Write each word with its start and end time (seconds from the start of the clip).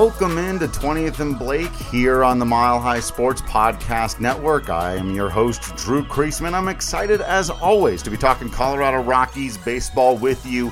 Welcome 0.00 0.38
into 0.38 0.68
20th 0.68 1.18
and 1.18 1.36
Blake 1.36 1.74
here 1.74 2.22
on 2.22 2.38
the 2.38 2.44
Mile 2.44 2.78
High 2.78 3.00
Sports 3.00 3.42
Podcast 3.42 4.20
Network. 4.20 4.70
I 4.70 4.94
am 4.94 5.12
your 5.12 5.28
host, 5.28 5.74
Drew 5.74 6.04
Creasman. 6.04 6.54
I'm 6.54 6.68
excited, 6.68 7.20
as 7.20 7.50
always, 7.50 8.00
to 8.04 8.10
be 8.10 8.16
talking 8.16 8.48
Colorado 8.48 9.02
Rockies 9.02 9.58
baseball 9.58 10.16
with 10.16 10.46
you 10.46 10.70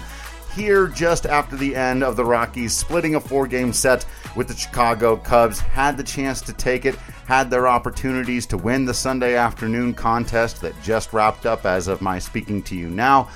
here 0.55 0.87
just 0.87 1.27
after 1.27 1.57
the 1.57 1.75
end 1.75 2.05
of 2.05 2.15
the 2.15 2.25
Rockies 2.25 2.73
splitting 2.73 3.17
a 3.17 3.21
four 3.21 3.49
game 3.49 3.73
set 3.73 4.07
with 4.37 4.47
the 4.47 4.55
Chicago 4.55 5.17
Cubs. 5.17 5.59
Had 5.59 5.97
the 5.97 6.05
chance 6.05 6.41
to 6.43 6.53
take 6.53 6.85
it, 6.85 6.95
had 7.27 7.51
their 7.51 7.67
opportunities 7.67 8.47
to 8.47 8.57
win 8.57 8.85
the 8.85 8.95
Sunday 8.95 9.35
afternoon 9.35 9.93
contest 9.93 10.61
that 10.61 10.81
just 10.85 11.13
wrapped 11.13 11.47
up 11.47 11.67
as 11.67 11.89
of 11.89 12.01
my 12.01 12.21
speaking 12.21 12.63
to 12.63 12.77
you 12.77 12.89
now, 12.89 13.29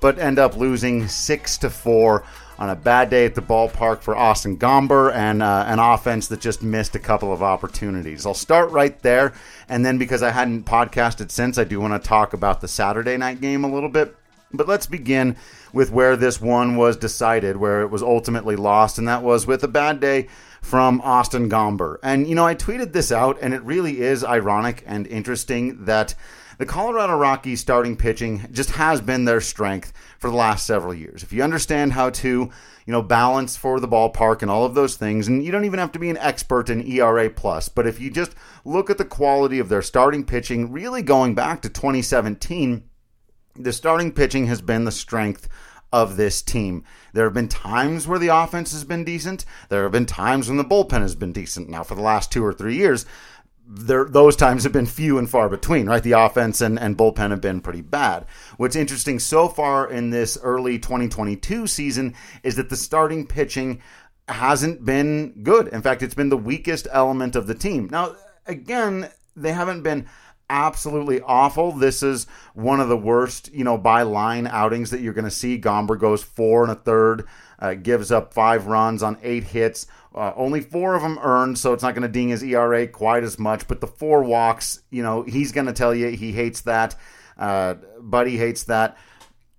but 0.00 0.18
end 0.18 0.38
up 0.38 0.56
losing 0.56 1.06
6 1.06 1.58
to 1.58 1.68
4 1.68 2.24
on 2.58 2.70
a 2.70 2.76
bad 2.76 3.10
day 3.10 3.24
at 3.24 3.34
the 3.34 3.42
ballpark 3.42 4.00
for 4.00 4.16
Austin 4.16 4.56
Gomber 4.56 5.12
and 5.12 5.42
uh, 5.42 5.64
an 5.66 5.78
offense 5.78 6.28
that 6.28 6.40
just 6.40 6.62
missed 6.62 6.94
a 6.94 6.98
couple 6.98 7.32
of 7.32 7.42
opportunities. 7.42 8.24
I'll 8.24 8.34
start 8.34 8.70
right 8.70 8.98
there, 9.02 9.32
and 9.68 9.84
then 9.84 9.98
because 9.98 10.22
I 10.22 10.30
hadn't 10.30 10.64
podcasted 10.64 11.30
since, 11.30 11.58
I 11.58 11.64
do 11.64 11.80
want 11.80 12.00
to 12.00 12.08
talk 12.08 12.32
about 12.32 12.60
the 12.60 12.68
Saturday 12.68 13.16
night 13.16 13.40
game 13.40 13.64
a 13.64 13.72
little 13.72 13.90
bit. 13.90 14.16
But 14.52 14.68
let's 14.68 14.86
begin 14.86 15.36
with 15.72 15.90
where 15.90 16.16
this 16.16 16.40
one 16.40 16.76
was 16.76 16.96
decided, 16.96 17.56
where 17.56 17.82
it 17.82 17.90
was 17.90 18.02
ultimately 18.02 18.56
lost, 18.56 18.96
and 18.96 19.08
that 19.08 19.22
was 19.22 19.46
with 19.46 19.62
a 19.64 19.68
bad 19.68 20.00
day 20.00 20.28
from 20.62 21.00
Austin 21.02 21.50
Gomber. 21.50 21.98
And, 22.02 22.26
you 22.26 22.34
know, 22.34 22.46
I 22.46 22.54
tweeted 22.54 22.92
this 22.92 23.12
out, 23.12 23.38
and 23.40 23.52
it 23.52 23.62
really 23.62 24.00
is 24.00 24.24
ironic 24.24 24.82
and 24.86 25.06
interesting 25.06 25.84
that 25.84 26.14
the 26.58 26.66
Colorado 26.66 27.16
Rockies 27.16 27.60
starting 27.60 27.96
pitching 27.96 28.46
just 28.50 28.70
has 28.70 29.00
been 29.00 29.24
their 29.24 29.40
strength 29.40 29.92
for 30.18 30.30
the 30.30 30.36
last 30.36 30.66
several 30.66 30.94
years. 30.94 31.22
If 31.22 31.32
you 31.32 31.42
understand 31.42 31.92
how 31.92 32.10
to, 32.10 32.28
you 32.28 32.92
know, 32.92 33.02
balance 33.02 33.56
for 33.56 33.80
the 33.80 33.88
ballpark 33.88 34.42
and 34.42 34.50
all 34.50 34.64
of 34.64 34.74
those 34.74 34.96
things, 34.96 35.28
and 35.28 35.44
you 35.44 35.52
don't 35.52 35.64
even 35.64 35.78
have 35.78 35.92
to 35.92 35.98
be 35.98 36.10
an 36.10 36.18
expert 36.18 36.70
in 36.70 36.86
ERA 36.86 37.28
plus, 37.28 37.68
but 37.68 37.86
if 37.86 38.00
you 38.00 38.10
just 38.10 38.34
look 38.64 38.88
at 38.90 38.98
the 38.98 39.04
quality 39.04 39.58
of 39.58 39.68
their 39.68 39.82
starting 39.82 40.24
pitching, 40.24 40.72
really 40.72 41.02
going 41.02 41.34
back 41.34 41.62
to 41.62 41.68
2017, 41.68 42.88
the 43.54 43.72
starting 43.72 44.12
pitching 44.12 44.46
has 44.46 44.60
been 44.60 44.84
the 44.84 44.92
strength 44.92 45.48
of 45.92 46.16
this 46.16 46.42
team. 46.42 46.84
There 47.12 47.24
have 47.24 47.34
been 47.34 47.48
times 47.48 48.06
where 48.06 48.18
the 48.18 48.28
offense 48.28 48.72
has 48.72 48.84
been 48.84 49.04
decent. 49.04 49.44
There 49.68 49.84
have 49.84 49.92
been 49.92 50.06
times 50.06 50.48
when 50.48 50.58
the 50.58 50.64
bullpen 50.64 51.00
has 51.00 51.14
been 51.14 51.32
decent. 51.32 51.68
Now, 51.68 51.84
for 51.84 51.94
the 51.94 52.02
last 52.02 52.32
two 52.32 52.44
or 52.44 52.52
three 52.52 52.76
years, 52.76 53.06
there, 53.68 54.04
those 54.04 54.36
times 54.36 54.62
have 54.62 54.72
been 54.72 54.86
few 54.86 55.18
and 55.18 55.28
far 55.28 55.48
between, 55.48 55.86
right? 55.86 56.02
The 56.02 56.12
offense 56.12 56.60
and, 56.60 56.78
and 56.78 56.96
bullpen 56.96 57.30
have 57.30 57.40
been 57.40 57.60
pretty 57.60 57.82
bad. 57.82 58.26
What's 58.56 58.76
interesting 58.76 59.18
so 59.18 59.48
far 59.48 59.90
in 59.90 60.10
this 60.10 60.38
early 60.42 60.78
2022 60.78 61.66
season 61.66 62.14
is 62.42 62.56
that 62.56 62.68
the 62.68 62.76
starting 62.76 63.26
pitching 63.26 63.82
hasn't 64.28 64.84
been 64.84 65.42
good. 65.42 65.68
In 65.68 65.82
fact, 65.82 66.02
it's 66.02 66.14
been 66.14 66.28
the 66.28 66.36
weakest 66.36 66.86
element 66.92 67.36
of 67.36 67.46
the 67.46 67.54
team. 67.54 67.88
Now, 67.90 68.16
again, 68.46 69.08
they 69.34 69.52
haven't 69.52 69.82
been 69.82 70.06
absolutely 70.48 71.20
awful. 71.20 71.72
This 71.72 72.02
is 72.02 72.26
one 72.54 72.80
of 72.80 72.88
the 72.88 72.96
worst, 72.96 73.52
you 73.52 73.64
know, 73.64 73.78
by 73.78 74.02
line 74.02 74.46
outings 74.46 74.90
that 74.90 75.00
you're 75.00 75.12
going 75.12 75.24
to 75.24 75.30
see. 75.30 75.60
Gomber 75.60 75.98
goes 75.98 76.22
four 76.22 76.62
and 76.62 76.72
a 76.72 76.76
third, 76.76 77.26
uh, 77.58 77.74
gives 77.74 78.12
up 78.12 78.32
five 78.32 78.66
runs 78.66 79.02
on 79.02 79.18
eight 79.22 79.44
hits. 79.44 79.86
Uh, 80.14 80.32
only 80.36 80.60
four 80.60 80.94
of 80.94 81.02
them 81.02 81.18
earned, 81.20 81.58
so 81.58 81.72
it's 81.72 81.82
not 81.82 81.94
going 81.94 82.02
to 82.02 82.08
ding 82.08 82.30
his 82.30 82.42
ERA 82.42 82.86
quite 82.86 83.22
as 83.22 83.38
much. 83.38 83.68
But 83.68 83.80
the 83.80 83.86
four 83.86 84.22
walks, 84.22 84.80
you 84.90 85.02
know, 85.02 85.22
he's 85.22 85.52
going 85.52 85.66
to 85.66 85.72
tell 85.72 85.94
you 85.94 86.08
he 86.08 86.32
hates 86.32 86.62
that. 86.62 86.96
Uh, 87.36 87.74
Buddy 88.00 88.38
hates 88.38 88.64
that. 88.64 88.96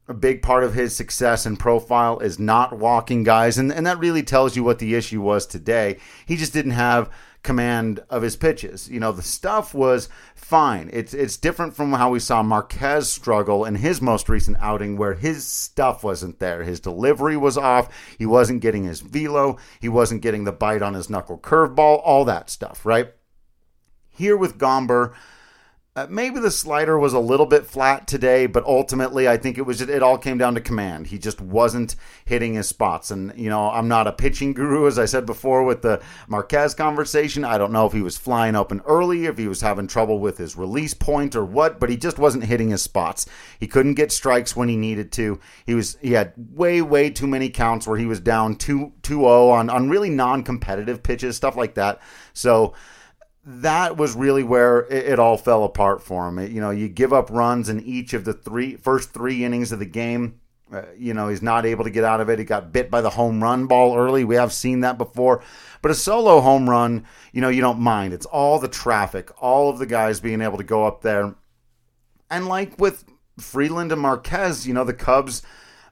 A 0.09 0.13
big 0.13 0.41
part 0.41 0.63
of 0.63 0.73
his 0.73 0.95
success 0.95 1.45
and 1.45 1.59
profile 1.59 2.19
is 2.19 2.39
not 2.39 2.77
walking 2.77 3.23
guys, 3.23 3.57
and, 3.57 3.73
and 3.73 3.85
that 3.85 3.99
really 3.99 4.23
tells 4.23 4.55
you 4.55 4.63
what 4.63 4.79
the 4.79 4.95
issue 4.95 5.21
was 5.21 5.45
today. 5.45 5.97
He 6.25 6.37
just 6.37 6.53
didn't 6.53 6.71
have 6.71 7.11
command 7.47 8.01
of 8.09 8.23
his 8.23 8.35
pitches. 8.35 8.89
You 8.89 8.99
know, 8.99 9.13
the 9.13 9.21
stuff 9.21 9.73
was 9.73 10.09
fine. 10.35 10.89
It's 10.91 11.13
it's 11.13 11.37
different 11.37 11.73
from 11.73 11.93
how 11.93 12.09
we 12.09 12.19
saw 12.19 12.43
Marquez 12.43 13.09
struggle 13.09 13.63
in 13.63 13.75
his 13.75 14.01
most 14.01 14.27
recent 14.27 14.57
outing 14.59 14.97
where 14.97 15.13
his 15.13 15.45
stuff 15.45 16.03
wasn't 16.03 16.39
there. 16.39 16.63
His 16.63 16.81
delivery 16.81 17.37
was 17.37 17.57
off. 17.57 17.87
He 18.19 18.25
wasn't 18.25 18.61
getting 18.61 18.83
his 18.83 18.99
velo. 18.99 19.57
He 19.79 19.87
wasn't 19.87 20.21
getting 20.21 20.43
the 20.43 20.51
bite 20.51 20.81
on 20.81 20.93
his 20.93 21.09
knuckle 21.09 21.39
curveball, 21.39 22.01
all 22.03 22.25
that 22.25 22.49
stuff, 22.49 22.85
right? 22.85 23.13
Here 24.09 24.35
with 24.35 24.57
Gomber, 24.57 25.13
uh, 25.97 26.05
maybe 26.11 26.39
the 26.39 26.51
slider 26.51 26.99
was 26.99 27.13
a 27.13 27.19
little 27.19 27.47
bit 27.47 27.65
flat 27.65 28.05
today, 28.05 28.45
but 28.45 28.63
ultimately, 28.65 29.27
I 29.27 29.35
think 29.35 29.57
it 29.57 29.63
was 29.63 29.81
it 29.81 30.03
all 30.03 30.19
came 30.19 30.37
down 30.37 30.53
to 30.53 30.61
command. 30.61 31.07
He 31.07 31.17
just 31.17 31.41
wasn't 31.41 31.95
hitting 32.23 32.53
his 32.53 32.67
spots, 32.67 33.09
and 33.09 33.33
you 33.35 33.49
know 33.49 33.71
I'm 33.71 33.87
not 33.87 34.05
a 34.05 34.11
pitching 34.11 34.53
guru, 34.53 34.85
as 34.85 34.99
I 34.99 35.05
said 35.05 35.25
before 35.25 35.63
with 35.63 35.81
the 35.81 35.99
Marquez 36.27 36.75
conversation. 36.75 37.43
I 37.43 37.57
don't 37.57 37.71
know 37.71 37.87
if 37.87 37.93
he 37.93 38.03
was 38.03 38.15
flying 38.15 38.55
open 38.55 38.81
early, 38.85 39.25
if 39.25 39.39
he 39.39 39.47
was 39.47 39.61
having 39.61 39.87
trouble 39.87 40.19
with 40.19 40.37
his 40.37 40.55
release 40.55 40.93
point 40.93 41.35
or 41.35 41.43
what, 41.43 41.79
but 41.79 41.89
he 41.89 41.97
just 41.97 42.19
wasn't 42.19 42.43
hitting 42.43 42.69
his 42.69 42.83
spots. 42.83 43.25
He 43.59 43.65
couldn't 43.65 43.95
get 43.95 44.11
strikes 44.11 44.55
when 44.55 44.69
he 44.69 44.77
needed 44.77 45.11
to. 45.13 45.39
He 45.65 45.73
was 45.73 45.97
he 45.99 46.11
had 46.11 46.33
way 46.37 46.79
way 46.79 47.09
too 47.09 47.25
many 47.25 47.49
counts 47.49 47.87
where 47.87 47.97
he 47.97 48.05
was 48.05 48.19
down 48.19 48.57
2 48.57 48.93
2-0 49.01 49.51
on 49.51 49.71
on 49.71 49.89
really 49.89 50.11
non-competitive 50.11 51.01
pitches, 51.01 51.35
stuff 51.35 51.55
like 51.55 51.73
that. 51.73 51.99
So 52.33 52.75
that 53.49 53.95
was 53.95 54.13
really 54.13 54.43
where 54.43 54.81
it, 54.81 55.13
it, 55.13 55.19
all 55.19 55.37
fell 55.37 55.63
apart 55.63 56.03
for 56.03 56.27
him. 56.27 56.37
It, 56.37 56.51
you 56.51 56.59
know, 56.59 56.69
you 56.69 56.89
give 56.89 57.13
up 57.13 57.29
runs 57.29 57.69
in 57.69 57.81
each 57.81 58.13
of 58.13 58.25
the 58.25 58.33
three 58.33 58.75
first 58.75 59.13
three 59.13 59.45
innings 59.45 59.71
of 59.71 59.79
the 59.79 59.85
game. 59.85 60.41
Uh, 60.71 60.81
you 60.97 61.13
know, 61.13 61.29
he's 61.29 61.41
not 61.41 61.65
able 61.65 61.85
to 61.85 61.89
get 61.89 62.03
out 62.03 62.19
of 62.19 62.29
it. 62.29 62.39
He 62.39 62.45
got 62.45 62.73
bit 62.73 62.91
by 62.91 62.99
the 62.99 63.09
home 63.09 63.41
run 63.41 63.67
ball 63.67 63.97
early. 63.97 64.25
We 64.25 64.35
have 64.35 64.51
seen 64.51 64.81
that 64.81 64.97
before. 64.97 65.41
But 65.81 65.91
a 65.91 65.95
solo 65.95 66.41
home 66.41 66.69
run, 66.69 67.05
you 67.31 67.39
know, 67.39 67.47
you 67.47 67.61
don't 67.61 67.79
mind. 67.79 68.13
It's 68.13 68.25
all 68.25 68.59
the 68.59 68.67
traffic, 68.67 69.31
all 69.41 69.69
of 69.69 69.79
the 69.79 69.85
guys 69.85 70.19
being 70.19 70.41
able 70.41 70.57
to 70.57 70.65
go 70.65 70.85
up 70.85 71.01
there. 71.01 71.33
And 72.29 72.49
like 72.49 72.77
with 72.77 73.05
Freeland 73.39 73.93
and 73.93 74.01
Marquez, 74.01 74.67
you 74.67 74.73
know, 74.73 74.83
the 74.83 74.93
Cubs 74.93 75.41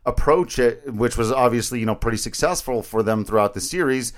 approach 0.06 0.60
it, 0.60 0.94
which 0.94 1.16
was 1.16 1.32
obviously, 1.32 1.80
you 1.80 1.86
know, 1.86 1.96
pretty 1.96 2.18
successful 2.18 2.84
for 2.84 3.02
them 3.02 3.24
throughout 3.24 3.54
the 3.54 3.62
series, 3.62 4.12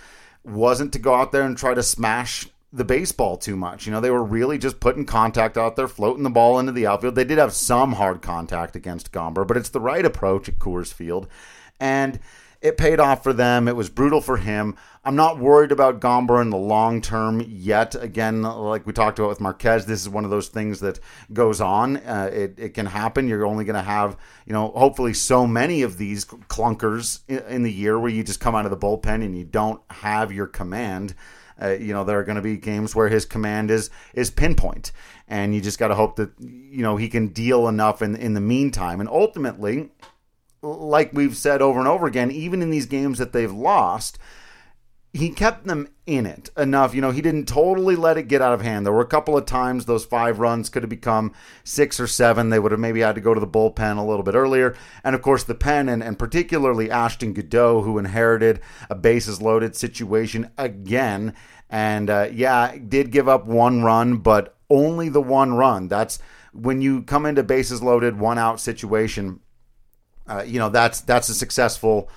wasn't 0.44 0.92
to 0.94 1.00
go 1.00 1.14
out 1.14 1.32
there 1.32 1.44
and 1.44 1.56
try 1.56 1.76
to 1.76 1.84
smash 1.84 2.48
the 2.74 2.86
baseball 2.86 3.38
too 3.38 3.56
much. 3.56 3.86
You 3.86 3.92
know, 3.92 4.02
they 4.02 4.12
were 4.12 4.24
really 4.24 4.58
just 4.58 4.80
putting 4.80 5.06
contact 5.06 5.58
out 5.58 5.76
there, 5.76 5.88
floating 5.88 6.24
the 6.24 6.30
ball 6.30 6.60
into 6.60 6.72
the 6.72 6.88
outfield. 6.88 7.16
They 7.16 7.24
did 7.24 7.38
have 7.38 7.54
some 7.54 7.94
hard 7.94 8.22
contact 8.22 8.76
against 8.76 9.12
Gomber, 9.12 9.48
but 9.48 9.58
it's 9.58 9.70
the 9.70 9.80
right 9.80 10.06
approach 10.06 10.50
at 10.50 10.60
Coors 10.60 10.94
Field. 10.94 11.28
And 11.80 12.20
it 12.62 12.78
paid 12.78 13.00
off 13.00 13.24
for 13.24 13.34
them. 13.34 13.68
It 13.68 13.76
was 13.76 13.90
brutal 13.90 14.20
for 14.20 14.38
him. 14.38 14.76
I'm 15.06 15.16
not 15.16 15.40
worried 15.40 15.72
about 15.72 16.02
Gomber 16.02 16.42
in 16.42 16.50
the 16.50 16.58
long 16.58 17.02
term 17.02 17.42
yet. 17.48 17.96
Again, 17.96 18.42
like 18.42 18.86
we 18.86 18.94
talked 18.94 19.20
about 19.20 19.30
with 19.30 19.40
Marquez, 19.40 19.86
this 19.86 20.02
is 20.02 20.10
one 20.10 20.26
of 20.26 20.32
those 20.32 20.50
things 20.50 20.80
that 20.82 21.00
goes 21.32 21.62
on. 21.62 21.98
Uh, 21.98 22.30
it, 22.34 22.56
it 22.58 22.74
can 22.74 22.88
happen. 22.88 23.28
You're 23.28 23.46
only 23.46 23.64
going 23.64 23.76
to 23.76 23.82
have, 23.82 24.18
you 24.46 24.54
know, 24.54 24.70
hopefully 24.70 25.14
so 25.14 25.48
many 25.48 25.84
of 25.84 25.98
these 25.98 26.26
clunkers 26.26 27.22
in, 27.28 27.40
in 27.40 27.64
the 27.64 27.72
year 27.72 27.98
where 27.98 28.12
you 28.12 28.24
just 28.24 28.40
come 28.40 28.56
out 28.56 28.66
of 28.66 28.72
the 28.72 28.78
bullpen 28.78 29.24
and 29.24 29.38
you 29.38 29.46
don't 29.46 29.80
have 29.90 30.32
your 30.32 30.48
command. 30.48 31.14
Uh, 31.62 31.70
you 31.70 31.94
know, 31.94 32.04
there 32.04 32.20
are 32.20 32.24
going 32.24 32.36
to 32.36 32.42
be 32.42 32.58
games 32.58 32.96
where 32.96 33.10
his 33.10 33.26
command 33.26 33.72
is 33.72 33.90
is 34.14 34.30
pinpoint, 34.30 34.92
and 35.28 35.56
you 35.56 35.62
just 35.62 35.80
got 35.80 35.88
to 35.90 35.96
hope 35.96 36.16
that 36.18 36.32
you 36.40 36.84
know 36.84 36.98
he 36.98 37.10
can 37.10 37.28
deal 37.28 37.68
enough 37.68 38.02
in 38.02 38.16
in 38.16 38.34
the 38.34 38.42
meantime. 38.42 39.00
And 39.00 39.10
ultimately, 39.10 39.90
like 40.62 41.14
we've 41.14 41.36
said 41.36 41.62
over 41.62 41.80
and 41.80 41.88
over 41.88 42.06
again, 42.08 42.32
even 42.32 42.62
in 42.62 42.70
these 42.70 42.86
games 42.86 43.18
that 43.18 43.34
they've 43.34 43.52
lost, 43.52 44.18
he 45.14 45.30
kept 45.30 45.66
them 45.66 45.88
in 46.06 46.26
it 46.26 46.50
enough. 46.58 46.94
You 46.94 47.02
know, 47.02 47.12
he 47.12 47.22
didn't 47.22 47.48
totally 47.48 47.96
let 47.96 48.18
it 48.18 48.28
get 48.28 48.42
out 48.42 48.54
of 48.54 48.62
hand. 48.62 48.86
There 48.86 48.94
were 48.94 49.02
a 49.02 49.06
couple 49.06 49.38
of 49.38 49.46
times 49.46 49.86
those 49.86 50.06
five 50.06 50.40
runs 50.40 50.70
could 50.70 50.84
have 50.84 50.90
become 50.90 51.34
six 51.64 52.00
or 52.00 52.08
seven. 52.08 52.50
They 52.50 52.60
would 52.60 52.72
have 52.72 52.80
maybe 52.80 53.00
had 53.00 53.16
to 53.16 53.22
go 53.22 53.34
to 53.34 53.40
the 53.40 53.48
bullpen 53.48 53.98
a 53.98 54.04
little 54.04 54.24
bit 54.24 54.36
earlier. 54.36 54.76
And 55.04 55.16
of 55.16 55.22
course, 55.22 55.44
the 55.44 55.56
pen, 55.56 55.90
and, 55.90 56.04
and 56.04 56.20
particularly 56.20 56.92
Ashton 56.92 57.34
Goudeau, 57.34 57.84
who 57.84 57.98
inherited 57.98 58.60
a 58.90 58.96
bases 58.96 59.42
loaded 59.42 59.76
situation 59.76 60.52
again. 60.58 61.34
And 61.70 62.10
uh, 62.10 62.30
yeah, 62.32 62.78
did 62.78 63.12
give 63.12 63.28
up 63.28 63.46
one 63.46 63.84
run, 63.84 64.18
but 64.18 64.56
only 64.70 65.10
the 65.10 65.22
one 65.22 65.54
run. 65.54 65.88
That's 65.88 66.20
when 66.54 66.82
you 66.82 67.02
come 67.02 67.26
into 67.26 67.44
bases 67.44 67.82
loaded, 67.82 68.20
one 68.20 68.38
out 68.38 68.60
situation. 68.60 69.40
Uh, 70.28 70.44
you 70.46 70.60
know, 70.60 70.70
that's 70.70 71.02
that's 71.02 71.30
a 71.30 71.34
successful 71.34 72.10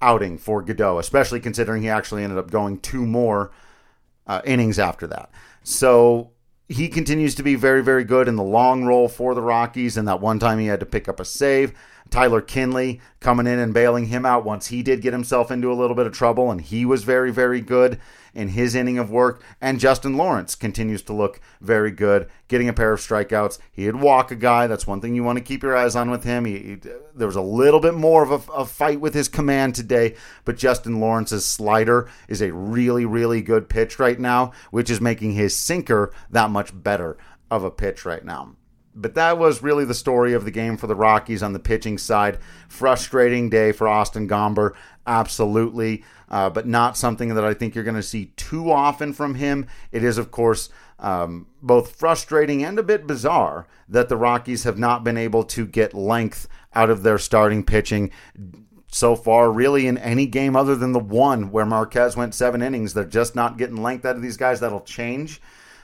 outing 0.00 0.38
for 0.38 0.62
Goudeau, 0.62 0.98
especially 0.98 1.40
considering 1.40 1.82
he 1.82 1.88
actually 1.88 2.22
ended 2.22 2.38
up 2.38 2.50
going 2.50 2.78
two 2.78 3.06
more 3.06 3.50
uh, 4.26 4.42
innings 4.44 4.78
after 4.78 5.06
that. 5.06 5.30
So 5.62 6.32
he 6.68 6.88
continues 6.88 7.34
to 7.36 7.42
be 7.42 7.54
very, 7.54 7.82
very 7.82 8.04
good 8.04 8.28
in 8.28 8.36
the 8.36 8.42
long 8.42 8.84
role 8.84 9.08
for 9.08 9.34
the 9.34 9.42
Rockies. 9.42 9.96
And 9.96 10.06
that 10.08 10.20
one 10.20 10.38
time 10.38 10.58
he 10.58 10.66
had 10.66 10.80
to 10.80 10.86
pick 10.86 11.08
up 11.08 11.20
a 11.20 11.24
save. 11.24 11.72
Tyler 12.10 12.40
Kinley 12.40 13.00
coming 13.20 13.46
in 13.46 13.58
and 13.58 13.74
bailing 13.74 14.06
him 14.06 14.24
out 14.24 14.44
once 14.44 14.68
he 14.68 14.82
did 14.82 15.02
get 15.02 15.12
himself 15.12 15.50
into 15.50 15.72
a 15.72 15.74
little 15.74 15.96
bit 15.96 16.06
of 16.06 16.12
trouble, 16.12 16.50
and 16.50 16.60
he 16.60 16.84
was 16.84 17.04
very, 17.04 17.30
very 17.30 17.60
good 17.60 17.98
in 18.34 18.48
his 18.48 18.74
inning 18.74 18.98
of 18.98 19.10
work. 19.10 19.42
And 19.60 19.80
Justin 19.80 20.16
Lawrence 20.16 20.54
continues 20.54 21.02
to 21.02 21.12
look 21.12 21.40
very 21.60 21.90
good, 21.90 22.28
getting 22.48 22.68
a 22.68 22.72
pair 22.72 22.92
of 22.92 23.00
strikeouts. 23.00 23.58
He 23.72 23.84
had 23.84 23.96
walk 23.96 24.30
a 24.30 24.36
guy. 24.36 24.66
That's 24.66 24.86
one 24.86 25.00
thing 25.00 25.14
you 25.14 25.24
want 25.24 25.38
to 25.38 25.44
keep 25.44 25.62
your 25.62 25.76
eyes 25.76 25.96
on 25.96 26.10
with 26.10 26.24
him. 26.24 26.44
He, 26.44 26.58
he, 26.58 26.74
there 27.14 27.26
was 27.26 27.36
a 27.36 27.40
little 27.40 27.80
bit 27.80 27.94
more 27.94 28.22
of 28.22 28.30
a, 28.30 28.52
a 28.52 28.66
fight 28.66 29.00
with 29.00 29.14
his 29.14 29.28
command 29.28 29.74
today, 29.74 30.14
but 30.44 30.58
Justin 30.58 31.00
Lawrence's 31.00 31.46
slider 31.46 32.08
is 32.28 32.42
a 32.42 32.52
really, 32.52 33.06
really 33.06 33.40
good 33.40 33.68
pitch 33.68 33.98
right 33.98 34.20
now, 34.20 34.52
which 34.70 34.90
is 34.90 35.00
making 35.00 35.32
his 35.32 35.56
sinker 35.56 36.12
that 36.30 36.50
much 36.50 36.70
better 36.82 37.16
of 37.50 37.64
a 37.64 37.70
pitch 37.70 38.04
right 38.04 38.24
now. 38.24 38.54
But 38.98 39.14
that 39.14 39.36
was 39.36 39.62
really 39.62 39.84
the 39.84 39.92
story 39.92 40.32
of 40.32 40.46
the 40.46 40.50
game 40.50 40.78
for 40.78 40.86
the 40.86 40.94
Rockies 40.94 41.42
on 41.42 41.52
the 41.52 41.58
pitching 41.58 41.98
side. 41.98 42.38
Frustrating 42.66 43.50
day 43.50 43.70
for 43.70 43.86
Austin 43.86 44.26
Gomber, 44.26 44.72
absolutely, 45.06 46.02
uh, 46.30 46.48
but 46.48 46.66
not 46.66 46.96
something 46.96 47.34
that 47.34 47.44
I 47.44 47.52
think 47.52 47.74
you're 47.74 47.84
going 47.84 47.94
to 47.94 48.02
see 48.02 48.32
too 48.36 48.72
often 48.72 49.12
from 49.12 49.34
him. 49.34 49.66
It 49.92 50.02
is, 50.02 50.16
of 50.16 50.30
course, 50.30 50.70
um, 50.98 51.46
both 51.60 51.94
frustrating 51.94 52.64
and 52.64 52.78
a 52.78 52.82
bit 52.82 53.06
bizarre 53.06 53.66
that 53.86 54.08
the 54.08 54.16
Rockies 54.16 54.64
have 54.64 54.78
not 54.78 55.04
been 55.04 55.18
able 55.18 55.44
to 55.44 55.66
get 55.66 55.92
length 55.92 56.48
out 56.74 56.88
of 56.88 57.02
their 57.02 57.18
starting 57.18 57.64
pitching 57.64 58.10
so 58.90 59.14
far, 59.14 59.52
really, 59.52 59.86
in 59.86 59.98
any 59.98 60.24
game 60.24 60.56
other 60.56 60.74
than 60.74 60.92
the 60.92 60.98
one 60.98 61.50
where 61.50 61.66
Marquez 61.66 62.16
went 62.16 62.34
seven 62.34 62.62
innings. 62.62 62.94
They're 62.94 63.04
just 63.04 63.34
not 63.34 63.58
getting 63.58 63.82
length 63.82 64.06
out 64.06 64.16
of 64.16 64.22
these 64.22 64.38
guys. 64.38 64.60
That'll 64.60 64.80
change. 64.80 65.42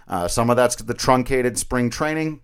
Uh, 0.09 0.29
some 0.29 0.49
of 0.49 0.57
that's 0.57 0.77
the 0.77 0.95
truncated 0.95 1.59
spring 1.59 1.91
training. 1.91 2.41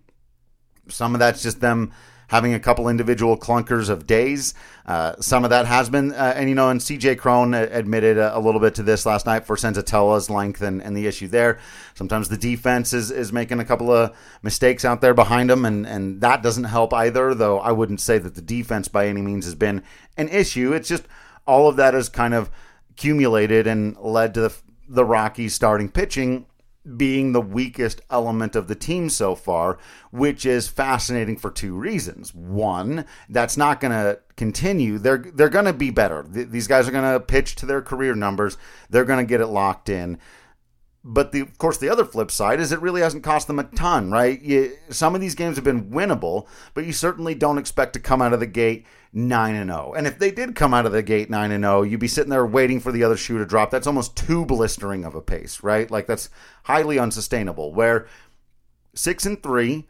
Some 0.89 1.15
of 1.15 1.19
that's 1.19 1.41
just 1.41 1.61
them 1.61 1.91
having 2.29 2.53
a 2.53 2.59
couple 2.59 2.87
individual 2.87 3.37
clunkers 3.37 3.89
of 3.89 4.05
days. 4.05 4.53
Uh, 4.85 5.15
some 5.19 5.43
of 5.43 5.49
that 5.49 5.65
has 5.65 5.89
been, 5.89 6.13
uh, 6.13 6.33
and 6.35 6.47
you 6.47 6.55
know, 6.55 6.69
and 6.69 6.79
CJ 6.79 7.17
Cron 7.17 7.53
admitted 7.53 8.17
a, 8.17 8.37
a, 8.37 8.39
little 8.39 8.61
bit 8.61 8.75
to 8.75 8.83
this 8.83 9.05
last 9.05 9.25
night 9.25 9.45
for 9.45 9.55
Senzatela's 9.55 10.29
length 10.29 10.61
and, 10.61 10.81
and 10.81 10.95
the 10.95 11.07
issue 11.07 11.27
there. 11.27 11.59
Sometimes 11.95 12.29
the 12.29 12.37
defense 12.37 12.93
is, 12.93 13.09
is 13.09 13.33
making 13.33 13.59
a 13.59 13.65
couple 13.65 13.91
of 13.91 14.15
mistakes 14.43 14.85
out 14.85 15.01
there 15.01 15.15
behind 15.15 15.49
them, 15.49 15.65
and, 15.65 15.87
and 15.87 16.21
that 16.21 16.43
doesn't 16.43 16.65
help 16.65 16.93
either, 16.93 17.33
though 17.33 17.59
I 17.59 17.71
wouldn't 17.71 17.99
say 17.99 18.19
that 18.19 18.35
the 18.35 18.41
defense 18.41 18.87
by 18.87 19.07
any 19.07 19.21
means 19.21 19.45
has 19.45 19.55
been 19.55 19.83
an 20.15 20.29
issue. 20.29 20.71
It's 20.71 20.87
just 20.87 21.05
all 21.47 21.67
of 21.67 21.77
that 21.77 21.95
has 21.95 22.09
kind 22.09 22.35
of 22.35 22.51
accumulated 22.91 23.65
and 23.65 23.97
led 23.97 24.35
to 24.35 24.41
the, 24.41 24.55
the 24.87 25.05
Rockies 25.05 25.55
starting 25.55 25.89
pitching 25.89 26.45
being 26.97 27.31
the 27.31 27.41
weakest 27.41 28.01
element 28.09 28.55
of 28.55 28.67
the 28.67 28.75
team 28.75 29.09
so 29.09 29.35
far, 29.35 29.77
which 30.11 30.45
is 30.45 30.67
fascinating 30.67 31.37
for 31.37 31.51
two 31.51 31.75
reasons. 31.75 32.33
One, 32.33 33.05
that's 33.29 33.57
not 33.57 33.79
going 33.79 33.91
to 33.91 34.19
continue. 34.35 34.97
They're 34.97 35.17
they're 35.17 35.49
going 35.49 35.65
to 35.65 35.73
be 35.73 35.91
better. 35.91 36.25
These 36.27 36.67
guys 36.67 36.87
are 36.87 36.91
going 36.91 37.13
to 37.13 37.19
pitch 37.19 37.55
to 37.57 37.65
their 37.65 37.81
career 37.81 38.15
numbers. 38.15 38.57
They're 38.89 39.05
going 39.05 39.25
to 39.25 39.29
get 39.29 39.41
it 39.41 39.47
locked 39.47 39.89
in. 39.89 40.17
But 41.03 41.31
the, 41.31 41.39
of 41.39 41.57
course, 41.57 41.77
the 41.77 41.89
other 41.89 42.03
flip 42.03 42.29
side 42.29 42.59
is 42.59 42.73
it 42.73 42.81
really 42.81 43.01
hasn't 43.01 43.23
cost 43.23 43.47
them 43.47 43.57
a 43.57 43.63
ton, 43.63 44.11
right? 44.11 44.41
You, 44.41 44.75
some 44.89 45.15
of 45.15 45.21
these 45.21 45.33
games 45.33 45.55
have 45.55 45.63
been 45.63 45.89
winnable, 45.91 46.47
but 46.73 46.85
you 46.85 46.91
certainly 46.91 47.33
don't 47.33 47.57
expect 47.57 47.93
to 47.93 48.01
come 48.01 48.21
out 48.21 48.33
of 48.33 48.41
the 48.41 48.45
gate 48.45 48.85
nine 49.13 49.55
and 49.55 49.69
zero. 49.69 49.91
Oh. 49.91 49.93
And 49.93 50.05
if 50.05 50.19
they 50.19 50.29
did 50.29 50.55
come 50.55 50.73
out 50.73 50.85
of 50.85 50.91
the 50.91 51.01
gate 51.01 51.29
nine 51.29 51.51
and 51.51 51.63
zero, 51.63 51.83
you'd 51.83 52.01
be 52.01 52.09
sitting 52.09 52.29
there 52.29 52.45
waiting 52.45 52.81
for 52.81 52.91
the 52.91 53.03
other 53.03 53.15
shoe 53.15 53.37
to 53.37 53.45
drop. 53.45 53.71
That's 53.71 53.87
almost 53.87 54.17
too 54.17 54.45
blistering 54.45 55.05
of 55.05 55.15
a 55.15 55.21
pace, 55.21 55.63
right? 55.63 55.89
Like 55.89 56.05
that's 56.05 56.29
highly 56.63 56.99
unsustainable. 56.99 57.73
Where 57.73 58.05
six 58.93 59.25
and 59.25 59.41
three, 59.41 59.87